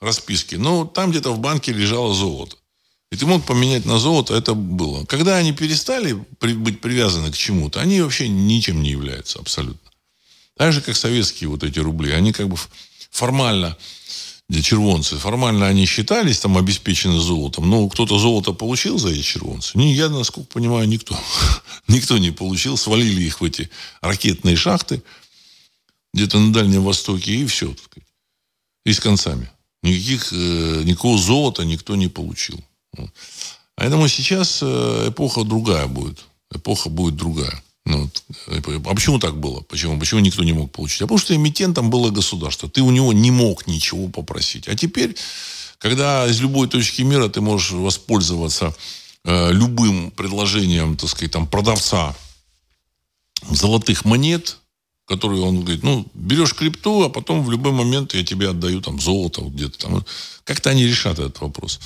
[0.00, 2.57] расписки, но там где-то в банке лежало золото.
[3.10, 5.04] И ты мог поменять на золото, это было.
[5.06, 9.90] Когда они перестали быть привязаны к чему-то, они вообще ничем не являются абсолютно.
[10.56, 12.12] Так же, как советские вот эти рубли.
[12.12, 12.56] Они как бы
[13.10, 13.78] формально,
[14.50, 17.70] червонцы, формально они считались там обеспечены золотом.
[17.70, 19.78] Но кто-то золото получил за эти червонцы?
[19.78, 21.18] Не, я, насколько понимаю, никто.
[21.88, 22.76] никто не получил.
[22.76, 23.70] Свалили их в эти
[24.02, 25.02] ракетные шахты
[26.12, 27.74] где-то на Дальнем Востоке, и все.
[28.84, 29.48] И с концами.
[29.82, 32.60] Никаких, э, никакого золота никто не получил.
[33.74, 36.24] Поэтому сейчас э, эпоха другая будет.
[36.52, 37.62] Эпоха будет другая.
[37.84, 38.10] Ну,
[38.48, 39.60] а почему так было?
[39.62, 39.98] Почему?
[39.98, 41.00] Почему никто не мог получить?
[41.00, 42.68] А потому что эмитентом было государство.
[42.68, 44.68] Ты у него не мог ничего попросить.
[44.68, 45.16] А теперь,
[45.78, 48.74] когда из любой точки мира ты можешь воспользоваться
[49.24, 52.14] э, любым предложением, так сказать, там, продавца
[53.50, 54.58] золотых монет,
[55.08, 59.00] которые он говорит, ну, берешь крипту, а потом в любой момент я тебе отдаю там
[59.00, 60.04] золото вот где-то там.
[60.44, 61.80] Как-то они решат этот вопрос.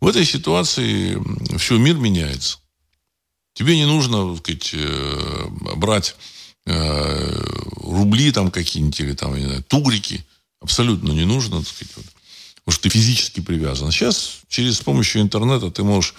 [0.00, 1.18] В этой ситуации
[1.58, 2.58] все, мир меняется.
[3.52, 5.46] Тебе не нужно, так сказать, э,
[5.76, 6.16] брать
[6.66, 7.42] э,
[7.76, 10.24] рубли там какие-нибудь или там, не знаю, тугрики.
[10.60, 12.10] Абсолютно не нужно, так сказать.
[12.64, 13.92] Потому что ты физически привязан.
[13.92, 16.14] Сейчас через с помощью интернета ты можешь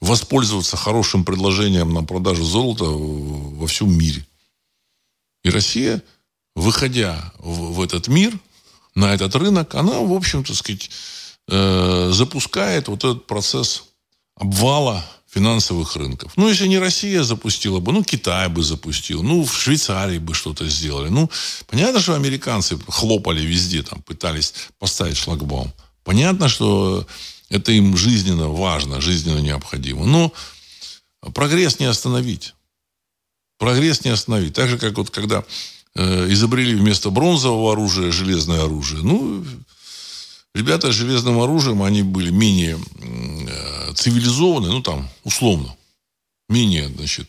[0.00, 4.24] воспользоваться хорошим предложением на продажу золота во всем мире.
[5.44, 6.02] И Россия,
[6.54, 8.38] выходя в, в этот мир,
[8.94, 10.90] на этот рынок, она, в общем-то, сказать,
[11.48, 13.84] э, запускает вот этот процесс
[14.34, 16.32] обвала финансовых рынков.
[16.36, 20.66] Ну, если не Россия запустила бы, ну, Китай бы запустил, ну, в Швейцарии бы что-то
[20.68, 21.08] сделали.
[21.10, 21.30] Ну,
[21.66, 25.72] понятно, что американцы хлопали везде, там, пытались поставить шлагбаум.
[26.02, 27.06] Понятно, что
[27.50, 30.06] это им жизненно важно, жизненно необходимо.
[30.06, 30.32] Но
[31.34, 32.54] прогресс не остановить.
[33.58, 34.54] Прогресс не остановить.
[34.54, 35.44] Так же, как вот когда
[35.94, 39.02] э, изобрели вместо бронзового оружия железное оружие.
[39.02, 39.44] Ну,
[40.54, 45.76] ребята с железным оружием, они были менее э, цивилизованы, ну, там, условно,
[46.48, 47.28] менее, значит,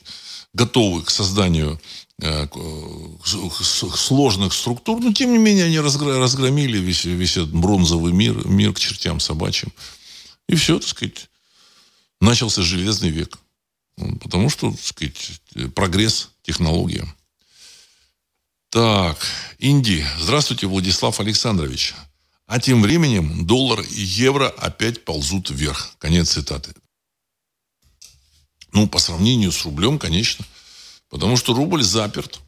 [0.54, 1.82] готовы к созданию
[2.22, 2.48] э,
[3.24, 8.80] сложных структур, но тем не менее они разгромили весь, весь этот бронзовый мир, мир к
[8.80, 9.72] чертям собачьим.
[10.48, 11.30] И все, так сказать,
[12.22, 13.40] начался железный век.
[14.22, 15.42] Потому что, так сказать,
[15.76, 17.08] прогресс, технология.
[18.70, 19.18] Так,
[19.58, 20.08] Индия.
[20.20, 21.96] Здравствуйте, Владислав Александрович.
[22.46, 25.96] А тем временем доллар и евро опять ползут вверх.
[26.00, 26.74] Конец цитаты.
[28.72, 30.46] Ну, по сравнению с рублем, конечно.
[31.10, 32.40] Потому что рубль заперт.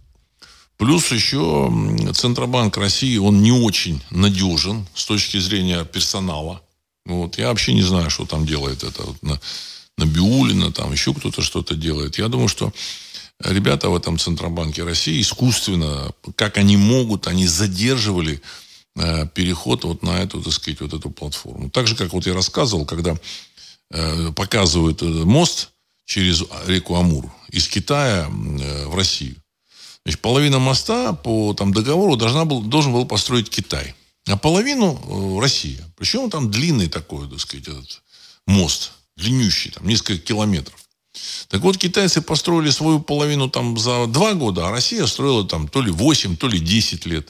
[0.78, 1.72] Плюс еще
[2.14, 6.62] Центробанк России, он не очень надежен с точки зрения персонала.
[7.06, 7.38] Вот.
[7.38, 9.04] Я вообще не знаю, что там делает это.
[10.02, 12.18] Набиулина, там еще кто-то что-то делает.
[12.18, 12.74] Я думаю, что
[13.40, 18.42] ребята в этом Центробанке России искусственно, как они могут, они задерживали
[18.96, 21.70] э, переход вот на эту, так сказать, вот эту платформу.
[21.70, 23.16] Так же, как вот я рассказывал, когда
[23.92, 25.70] э, показывают мост
[26.06, 29.36] через реку Амур из Китая э, в Россию.
[30.04, 33.94] Значит, половина моста по там, договору должна был, должен был построить Китай.
[34.28, 35.00] А половину
[35.38, 35.84] э, Россия.
[35.96, 38.02] Причем там длинный такой, так сказать, этот
[38.48, 40.80] мост длиннющий, там несколько километров.
[41.50, 45.82] Так вот, китайцы построили свою половину там за два года, а Россия строила там то
[45.82, 47.30] ли 8, то ли 10 лет.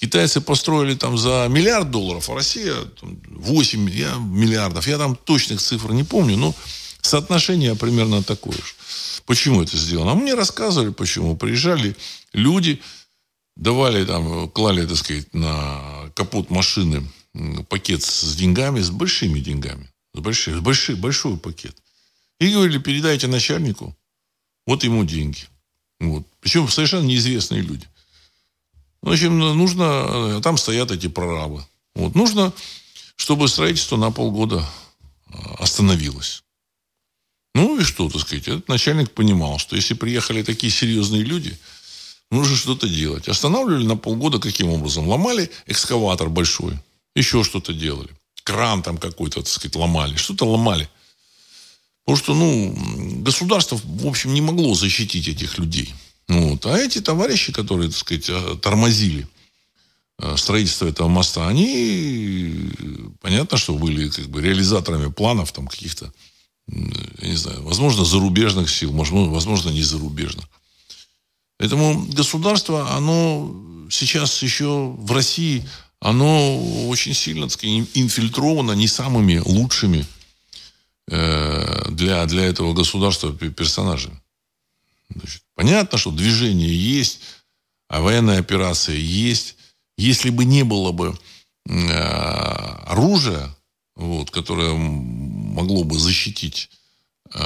[0.00, 4.86] Китайцы построили там за миллиард долларов, а Россия там, 8 миллиардов.
[4.86, 6.54] Я там точных цифр не помню, но
[7.02, 8.74] соотношение примерно такое же.
[9.26, 10.12] Почему это сделано?
[10.12, 11.36] А мне рассказывали, почему.
[11.36, 11.96] Приезжали
[12.32, 12.80] люди,
[13.56, 17.06] давали там, клали, так сказать, на капот машины
[17.68, 19.87] пакет с деньгами, с большими деньгами.
[20.14, 21.76] Большой, большой, большой пакет.
[22.40, 23.96] И говорили, передайте начальнику,
[24.66, 25.46] вот ему деньги.
[26.00, 26.24] Вот.
[26.40, 27.86] Причем совершенно неизвестные люди.
[29.02, 31.64] В общем, нужно, там стоят эти прорабы.
[31.94, 32.14] Вот.
[32.14, 32.52] Нужно,
[33.16, 34.64] чтобы строительство на полгода
[35.26, 36.44] а, остановилось.
[37.54, 41.58] Ну и что, так сказать, этот начальник понимал, что если приехали такие серьезные люди,
[42.30, 43.28] нужно что-то делать.
[43.28, 45.08] Останавливали на полгода каким образом?
[45.08, 46.78] Ломали экскаватор большой,
[47.16, 48.10] еще что-то делали
[48.48, 50.16] кран там какой-то, так сказать, ломали.
[50.16, 50.88] Что-то ломали.
[52.04, 55.94] Потому что, ну, государство, в общем, не могло защитить этих людей.
[56.28, 56.64] Вот.
[56.64, 59.28] А эти товарищи, которые, так сказать, э, тормозили
[60.18, 62.70] э, строительство этого моста, они,
[63.20, 66.10] понятно, что были как бы реализаторами планов там каких-то,
[67.20, 70.46] я не знаю, возможно, зарубежных сил, возможно, не зарубежных.
[71.58, 73.54] Поэтому государство, оно
[73.90, 75.68] сейчас еще в России
[76.00, 80.06] оно очень сильно, так сказать, инфильтровано не самыми лучшими
[81.08, 84.20] э, для, для этого государства персонажами.
[85.10, 87.20] Значит, понятно, что движение есть,
[87.88, 89.56] а военная операция есть.
[89.96, 91.18] Если бы не было бы
[91.68, 91.72] э,
[92.86, 93.54] оружия,
[93.96, 96.70] вот, которое могло бы защитить
[97.34, 97.38] э,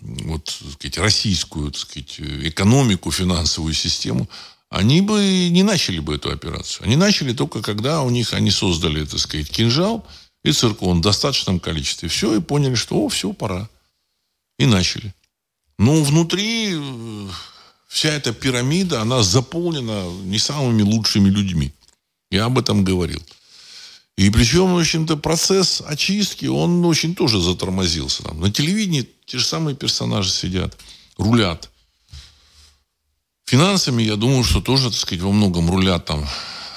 [0.00, 4.28] вот, так сказать, российскую так сказать, экономику, финансовую систему,
[4.70, 6.86] они бы не начали бы эту операцию.
[6.86, 10.06] Они начали только когда у них, они создали, так сказать, кинжал
[10.44, 12.08] и циркон в достаточном количестве.
[12.08, 13.68] Все, и поняли, что, о, все, пора.
[14.58, 15.12] И начали.
[15.78, 17.28] Но внутри э,
[17.88, 21.72] вся эта пирамида, она заполнена не самыми лучшими людьми.
[22.30, 23.22] Я об этом говорил.
[24.16, 28.22] И причем, в общем-то, процесс очистки, он очень тоже затормозился.
[28.22, 28.40] Там.
[28.40, 30.76] На телевидении те же самые персонажи сидят,
[31.16, 31.69] рулят.
[33.50, 36.24] Финансами, я думаю, что тоже, так сказать, во многом рулят там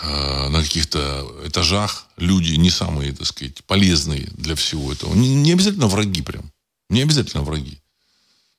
[0.01, 5.13] э, на каких-то этажах люди не самые, так сказать, полезные для всего этого.
[5.13, 6.51] Не, не обязательно враги прям.
[6.89, 7.77] Не обязательно враги.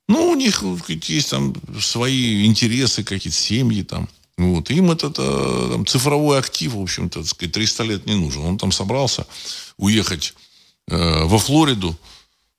[0.08, 4.08] Ну, у них сказать, есть там свои интересы, какие-то семьи там.
[4.38, 4.70] Вот.
[4.70, 8.42] Им этот э, там, цифровой актив, в общем-то, так сказать, 300 лет не нужен.
[8.42, 9.26] Он там собрался
[9.76, 10.34] уехать
[10.86, 11.98] э, во Флориду,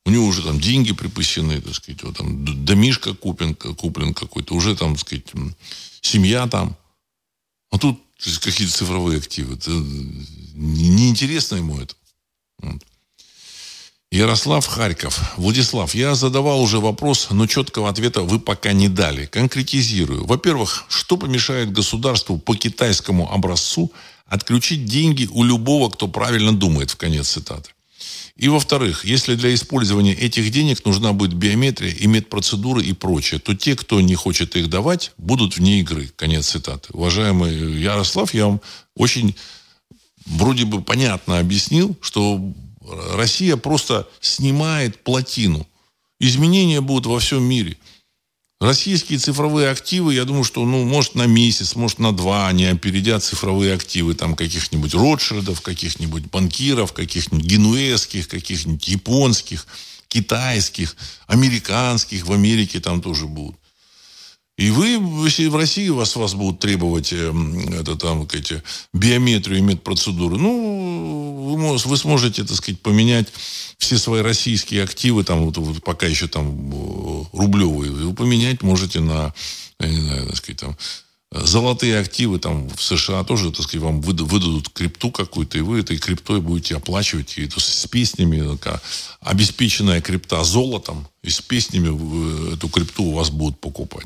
[0.05, 4.75] у него уже там деньги припасены, так сказать, вот там домишка куплен, куплен какой-то, уже
[4.75, 5.25] там, так сказать,
[6.01, 6.77] семья там.
[7.71, 7.99] А тут
[8.41, 9.55] какие-то цифровые активы.
[9.55, 11.95] Это неинтересно ему это.
[14.11, 15.33] Ярослав Харьков.
[15.37, 19.25] Владислав, я задавал уже вопрос, но четкого ответа вы пока не дали.
[19.25, 20.25] Конкретизирую.
[20.25, 23.91] Во-первых, что помешает государству по китайскому образцу
[24.25, 27.74] отключить деньги у любого, кто правильно думает, в конец цитаты.
[28.35, 33.55] И во-вторых, если для использования этих денег нужна будет биометрия и медпроцедуры и прочее, то
[33.55, 36.11] те, кто не хочет их давать, будут вне игры.
[36.15, 36.89] Конец цитаты.
[36.91, 38.61] Уважаемый Ярослав, я вам
[38.95, 39.35] очень
[40.25, 42.41] вроде бы понятно объяснил, что
[43.13, 45.65] Россия просто снимает плотину.
[46.19, 47.77] Изменения будут во всем мире.
[48.61, 53.21] Российские цифровые активы, я думаю, что, ну, может, на месяц, может, на два они опередят
[53.21, 59.67] цифровые активы там каких-нибудь Ротшильдов, каких-нибудь банкиров, каких-нибудь генуэзских, каких-нибудь японских,
[60.07, 60.95] китайских,
[61.27, 63.57] американских, в Америке там тоже будут.
[64.57, 64.87] И вы,
[65.25, 67.33] если в России вас, вас будут требовать э,
[67.77, 73.27] это, там, эти, биометрию и медпроцедуры, ну, вы, вы сможете, так сказать, поменять
[73.77, 79.01] все свои российские активы, там, вот, вот пока еще там э, рублевые, вы поменять можете
[79.01, 79.33] на,
[79.79, 80.77] я не знаю, так сказать, там,
[81.43, 85.97] золотые активы там в США тоже, так сказать, вам выдадут крипту какую-то, и вы этой
[85.97, 88.81] криптой будете оплачивать, и это с песнями, такая,
[89.21, 94.05] обеспеченная крипта золотом, и с песнями эту крипту у вас будут покупать.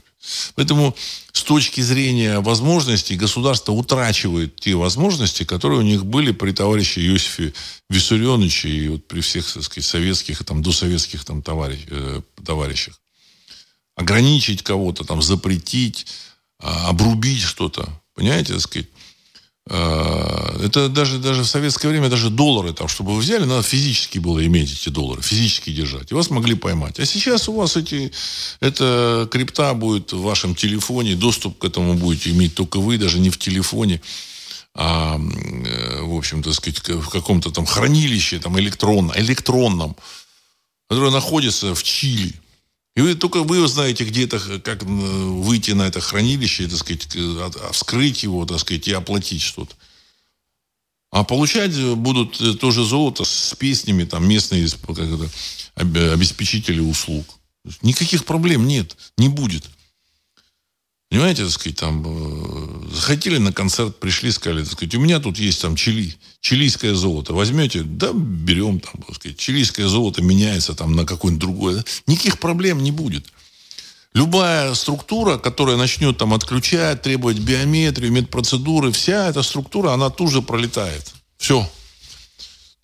[0.56, 0.96] Поэтому
[1.32, 7.54] с точки зрения возможностей государство утрачивает те возможности, которые у них были при товарище Иосифе
[7.90, 13.00] Виссарионовиче и вот при всех, так сказать, советских там досоветских там товарищ, э, товарищах.
[13.96, 16.06] Ограничить кого-то, там, запретить,
[16.60, 17.88] обрубить что-то.
[18.16, 18.88] Понимаете, так сказать?
[19.72, 24.18] А, это даже, даже в советское время даже доллары, там, чтобы вы взяли, надо физически
[24.18, 26.12] было иметь эти доллары, физически держать.
[26.12, 27.00] И вас могли поймать.
[27.00, 28.12] А сейчас у вас эти,
[28.62, 33.30] эта крипта будет в вашем телефоне, доступ к этому будете иметь только вы, даже не
[33.30, 34.02] в телефоне,
[34.74, 39.96] а, э, в общем, так сказать, в каком-то там хранилище там электронном, электронном,
[40.90, 42.34] которое находится в Чили.
[42.96, 47.72] И вы только вы знаете, где это, как выйти на это хранилище, так сказать, а,
[47.72, 49.76] вскрыть его, так сказать, и оплатить что-то.
[51.12, 55.30] А получать будут э, тоже золото с песнями, там, местные как это,
[55.76, 57.26] обеспечители услуг.
[57.82, 59.68] Никаких проблем нет, не будет.
[61.10, 65.40] Понимаете, так сказать, там, э, захотели на концерт, пришли, сказали, так сказать, у меня тут
[65.40, 70.96] есть там чили, чилийское золото, возьмете, да, берем там, так сказать, чилийское золото меняется там
[70.96, 71.86] на какое-нибудь другое.
[72.06, 73.26] Никаких проблем не будет.
[74.14, 80.44] Любая структура, которая начнет там отключать, требовать биометрию, медпроцедуры, вся эта структура, она тут же
[80.44, 81.12] пролетает.
[81.38, 81.68] Все.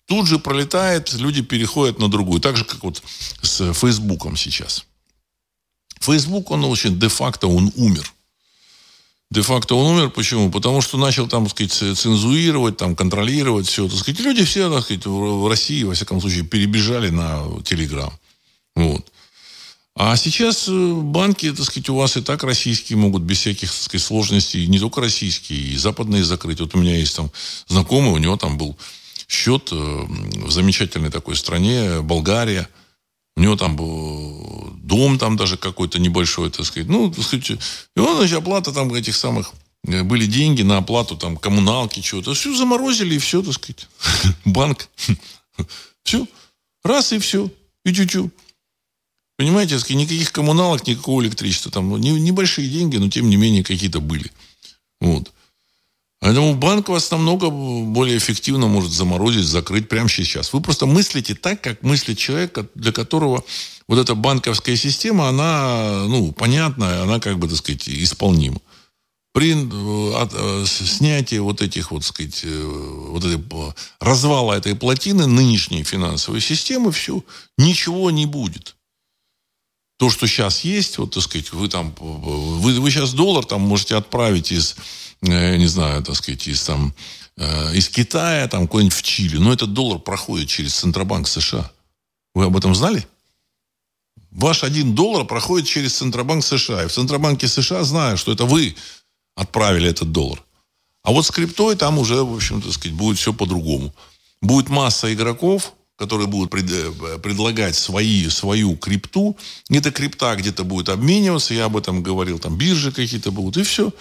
[0.06, 2.40] Тут же пролетает, люди переходят на другую.
[2.40, 3.02] Так же, как вот
[3.42, 4.84] с Фейсбуком сейчас.
[6.00, 8.12] Фейсбук, он очень де-факто, он умер
[9.30, 10.10] де-факто он умер.
[10.10, 10.50] Почему?
[10.50, 13.88] Потому что начал там, так сказать, цензурировать, там, контролировать все.
[13.88, 18.12] Так сказать, люди все, так сказать, в России, во всяком случае, перебежали на Телеграм.
[18.74, 19.06] Вот.
[19.98, 23.80] А сейчас э, банки, так сказать, у вас и так российские могут без всяких, так
[23.80, 26.60] сказать, сложностей, не только российские, и западные закрыть.
[26.60, 27.30] Вот у меня есть там
[27.66, 28.76] знакомый, у него там был
[29.26, 32.68] счет э, в замечательной такой стране, Болгария–
[33.36, 36.88] у него там был дом там даже какой-то небольшой, так сказать.
[36.88, 39.52] Ну, так сказать, и он, значит, оплата там этих самых
[39.86, 42.34] э, были деньги на оплату там коммуналки, чего-то.
[42.34, 43.88] Все заморозили, и все, так сказать.
[44.44, 44.88] Банк.
[46.02, 46.26] Все.
[46.84, 47.50] Раз, и все.
[47.84, 48.32] И чуть-чуть.
[49.36, 51.70] Понимаете, так никаких коммуналок, никакого электричества.
[51.70, 54.32] Там ну, небольшие деньги, но тем не менее какие-то были.
[55.00, 55.30] Вот.
[56.20, 60.52] Поэтому банк вас намного более эффективно может заморозить, закрыть прямо сейчас.
[60.52, 63.44] Вы просто мыслите так, как мыслит человек, для которого
[63.86, 68.60] вот эта банковская система, она, ну, понятная, она как бы, так сказать, исполнима.
[69.32, 72.62] При э, э, снятии вот этих, вот, сказать, э,
[73.10, 73.44] вот этой,
[74.00, 77.22] развала этой плотины нынешней финансовой системы, все,
[77.58, 78.76] ничего не будет
[79.98, 83.96] то, что сейчас есть, вот, так сказать, вы там, вы, вы сейчас доллар там можете
[83.96, 84.76] отправить из,
[85.22, 86.94] я не знаю, так сказать, из там
[87.36, 91.70] э, из Китая, там, куда-нибудь в Чили, но этот доллар проходит через Центробанк США.
[92.34, 93.06] Вы об этом знали?
[94.30, 96.84] Ваш один доллар проходит через Центробанк США.
[96.84, 98.76] И в Центробанке США знают, что это вы
[99.34, 100.42] отправили этот доллар.
[101.02, 103.94] А вот с криптой там уже, в общем-то, сказать, будет все по-другому.
[104.42, 109.36] Будет масса игроков, которые будут пред, э, предлагать свои, свою крипту.
[109.70, 113.92] Эта крипта где-то будет обмениваться, я об этом говорил, там биржи какие-то будут, и все.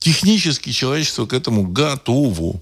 [0.00, 2.60] Технически человечество к этому готово.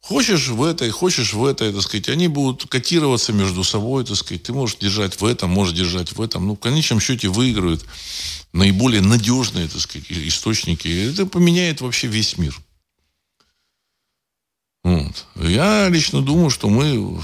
[0.00, 4.42] Хочешь в этой, хочешь в этой, так сказать, они будут котироваться между собой, так сказать,
[4.42, 6.46] ты можешь держать в этом, можешь держать в этом.
[6.46, 7.84] Ну, в конечном счете выиграют
[8.54, 10.88] наиболее надежные, так сказать, источники.
[10.88, 12.58] Это поменяет вообще весь мир.
[14.82, 15.26] Вот.
[15.36, 17.22] Я лично думаю, что мы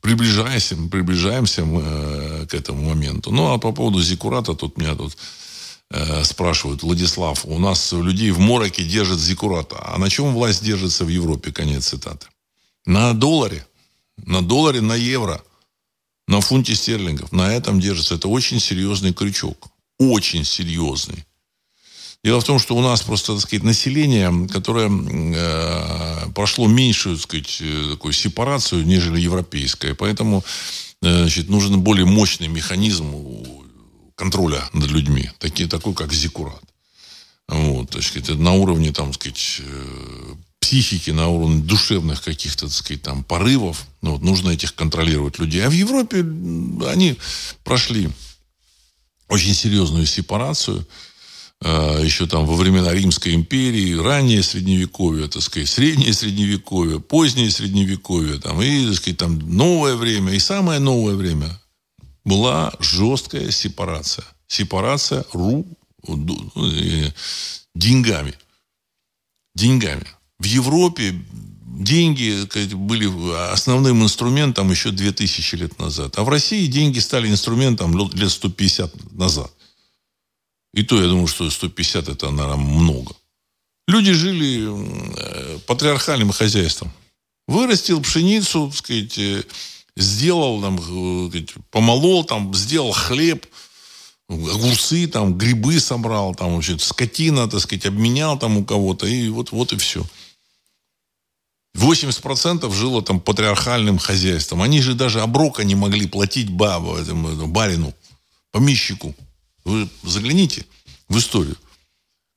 [0.00, 3.32] приближаемся, приближаемся э, к этому моменту.
[3.32, 5.16] Ну, а по поводу Зикурата, тут меня тут
[6.22, 9.76] спрашивают, Владислав, у нас людей в мороке держат Зикурата.
[9.80, 11.52] А на чем власть держится в Европе?
[11.52, 12.26] Конец цитаты.
[12.86, 13.66] На долларе.
[14.16, 15.42] На долларе, на евро.
[16.26, 17.32] На фунте стерлингов.
[17.32, 18.14] На этом держится.
[18.14, 19.68] Это очень серьезный крючок.
[19.98, 21.24] Очень серьезный.
[22.24, 27.24] Дело в том, что у нас просто, так сказать, население, которое э, прошло меньшую, так
[27.24, 29.94] сказать, э, такую сепарацию, нежели европейское.
[29.94, 30.42] Поэтому
[31.02, 33.14] э, значит, нужен более мощный механизм
[34.14, 36.62] контроля над людьми, такие, такой, как зикурат.
[37.48, 43.02] Вот, так сказать, на уровне, там, сказать, э, психики, на уровне душевных каких-то, так сказать,
[43.02, 43.86] там, порывов.
[44.00, 45.64] Ну, вот, нужно этих контролировать людей.
[45.64, 46.20] А в Европе
[46.88, 47.18] они
[47.64, 48.10] прошли
[49.28, 50.86] очень серьезную сепарацию–
[51.66, 58.38] а, еще там во времена Римской империи, раннее средневековье, так сказать, среднее средневековье, позднее средневековье,
[58.38, 61.58] там, и, так сказать, там новое время, и самое новое время
[62.24, 64.24] была жесткая сепарация.
[64.46, 65.66] Сепарация ру,
[66.06, 67.10] э,
[67.74, 68.34] деньгами.
[69.54, 70.06] Деньгами.
[70.38, 71.14] В Европе
[71.80, 72.44] деньги
[72.74, 73.08] были
[73.52, 76.18] основным инструментом еще 2000 лет назад.
[76.18, 79.52] А в России деньги стали инструментом лет 150 назад.
[80.72, 83.14] И то, я думаю, что 150 это, наверное, много.
[83.86, 86.90] Люди жили э, патриархальным хозяйством.
[87.46, 89.44] Вырастил пшеницу, так сказать, э,
[89.96, 90.78] сделал, там,
[91.32, 93.46] э, помолол, там, сделал хлеб,
[94.28, 99.52] огурцы, там, грибы собрал, там, вообще, скотина, так сказать, обменял там у кого-то, и вот,
[99.52, 100.04] вот и все.
[101.76, 104.62] 80% жило там патриархальным хозяйством.
[104.62, 107.92] Они же даже оброка не могли платить бабу, этому, барину,
[108.52, 109.14] помещику.
[109.64, 110.66] Вы загляните
[111.08, 111.56] в историю.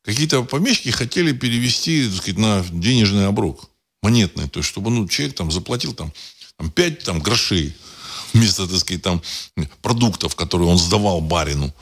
[0.03, 3.69] Какие-то помещики хотели перевести, так сказать, на денежный оброк.
[4.01, 4.47] Монетный.
[4.47, 6.11] То есть, чтобы ну, человек там заплатил там,
[6.57, 7.75] там 5 там, грошей
[8.33, 9.21] вместо, так сказать, там,
[9.81, 11.73] продуктов, которые он сдавал барину.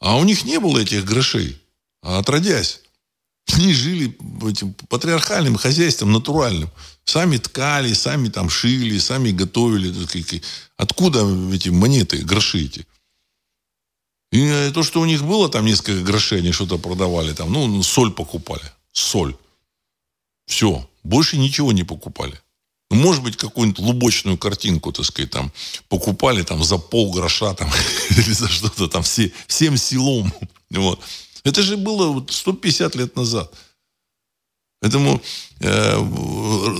[0.00, 1.60] А у них не было этих грошей.
[2.02, 2.80] А отродясь,
[3.52, 4.16] они жили
[4.48, 6.70] этим патриархальным хозяйством, натуральным.
[7.04, 9.92] Сами ткали, сами там шили, сами готовили.
[10.76, 11.20] Откуда
[11.52, 12.86] эти монеты, гроши эти?
[14.30, 17.66] И э, то, что у них было там несколько грошей, они что-то продавали, там, ну,
[17.66, 18.72] ну, соль покупали.
[18.92, 19.34] Соль.
[20.46, 20.88] Все.
[21.02, 22.38] Больше ничего не покупали.
[22.90, 25.52] Может быть, какую-нибудь лубочную картинку, так сказать, там,
[25.88, 27.70] покупали там за пол гроша там,
[28.10, 30.32] или за что-то там, все, всем селом.
[30.70, 31.00] Вот.
[31.44, 33.50] Это же было вот 150 лет назад.
[34.80, 35.20] Поэтому
[35.60, 35.98] э,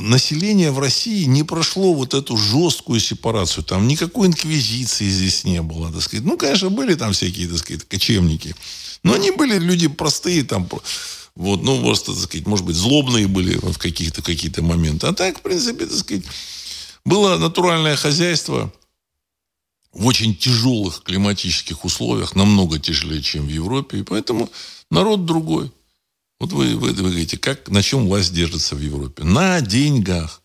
[0.02, 3.64] население в России не прошло вот эту жесткую сепарацию.
[3.64, 5.90] Там никакой инквизиции здесь не было.
[5.90, 6.24] Так сказать.
[6.24, 8.54] Ну, конечно, были там всякие, так сказать, кочевники.
[9.02, 10.68] Но они были люди простые, там,
[11.38, 15.06] вот, ну, просто, так сказать, может быть, злобные были в каких-то какие-то моменты.
[15.06, 16.24] А так, в принципе, так сказать,
[17.04, 18.72] было натуральное хозяйство
[19.92, 24.00] в очень тяжелых климатических условиях, намного тяжелее, чем в Европе.
[24.00, 24.50] И поэтому
[24.90, 25.70] народ другой.
[26.40, 29.22] Вот вы, вы, вы говорите, как, на чем власть держится в Европе?
[29.22, 30.42] На деньгах.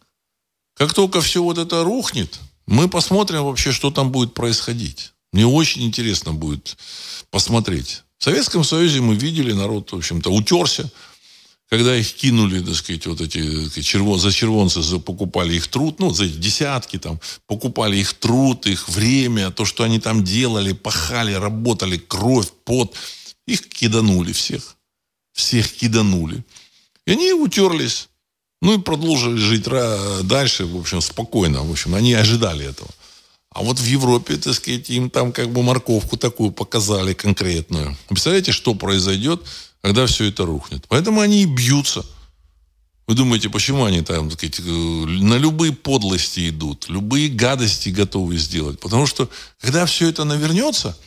[0.75, 5.13] Как только все вот это рухнет, мы посмотрим вообще, что там будет происходить.
[5.31, 6.77] Мне очень интересно будет
[7.31, 8.03] посмотреть.
[8.23, 10.89] В Советском Союзе мы видели, народ, в общем-то, утерся,
[11.69, 16.09] когда их кинули, так сказать, вот эти червон, за червонцы за, покупали их труд, ну,
[16.09, 21.33] за эти десятки там, покупали их труд, их время, то, что они там делали, пахали,
[21.33, 22.95] работали, кровь, пот,
[23.45, 24.77] их киданули всех
[25.33, 26.45] всех киданули.
[27.05, 28.07] И они утерлись.
[28.61, 31.63] Ну и продолжили жить дальше, в общем, спокойно.
[31.63, 32.89] В общем, они ожидали этого.
[33.53, 37.95] А вот в Европе, так сказать, им там как бы морковку такую показали конкретную.
[38.07, 39.43] Представляете, что произойдет,
[39.81, 40.85] когда все это рухнет?
[40.87, 42.05] Поэтому они и бьются.
[43.05, 48.79] Вы думаете, почему они там, так сказать, на любые подлости идут, любые гадости готовы сделать?
[48.79, 50.97] Потому что, когда все это навернется,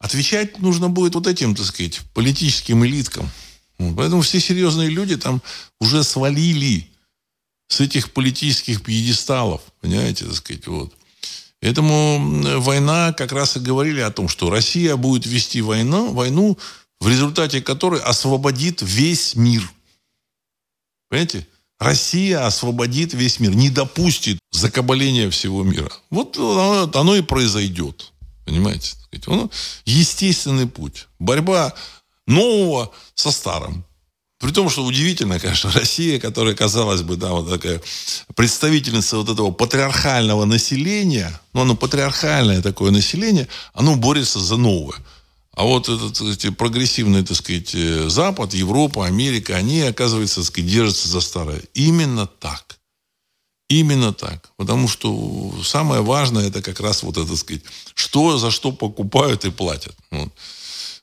[0.00, 3.30] Отвечать нужно будет вот этим, так сказать, политическим элиткам.
[3.76, 5.42] Поэтому все серьезные люди там
[5.78, 6.90] уже свалили
[7.68, 10.94] с этих политических пьедесталов, понимаете, так сказать, вот.
[11.60, 16.56] Поэтому война как раз и говорили о том, что Россия будет вести войну, войну,
[17.00, 19.70] в результате которой освободит весь мир.
[21.08, 21.46] Понимаете?
[21.78, 25.90] Россия освободит весь мир, не допустит закабаления всего мира.
[26.10, 28.12] Вот оно, и произойдет.
[28.44, 28.96] Понимаете?
[29.84, 31.08] естественный путь.
[31.18, 31.74] Борьба
[32.26, 33.84] нового со старым.
[34.40, 37.80] При том, что удивительно, конечно, Россия, которая, казалось бы, да, вот такая
[38.34, 44.96] представительница вот этого патриархального населения, ну, оно патриархальное такое население, оно борется за новое.
[45.52, 50.70] А вот этот эти, прогрессивный, так сказать, э, Запад, Европа, Америка, они, оказывается, так сказать,
[50.70, 51.60] держатся за старое.
[51.74, 52.78] Именно так.
[53.68, 54.50] Именно так.
[54.56, 57.62] Потому что самое важное, это как раз вот это, так сказать,
[57.94, 59.94] что за что покупают и платят.
[60.10, 60.32] Вот.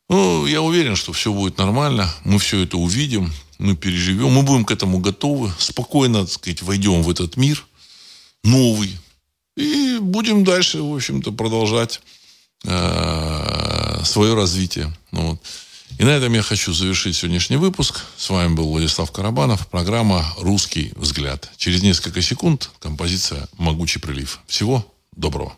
[0.09, 2.13] Ну, я уверен, что все будет нормально.
[2.23, 5.51] Мы все это увидим, мы переживем, мы будем к этому готовы.
[5.59, 7.65] Спокойно, так сказать, войдем в этот мир
[8.43, 8.95] новый.
[9.57, 12.01] И будем дальше, в общем-то, продолжать
[12.63, 14.95] э, свое развитие.
[15.11, 15.41] Ну, вот.
[15.97, 18.01] И на этом я хочу завершить сегодняшний выпуск.
[18.17, 19.67] С вами был Владислав Карабанов.
[19.67, 21.51] Программа «Русский взгляд».
[21.57, 24.39] Через несколько секунд композиция «Могучий прилив».
[24.47, 24.85] Всего
[25.15, 25.57] доброго.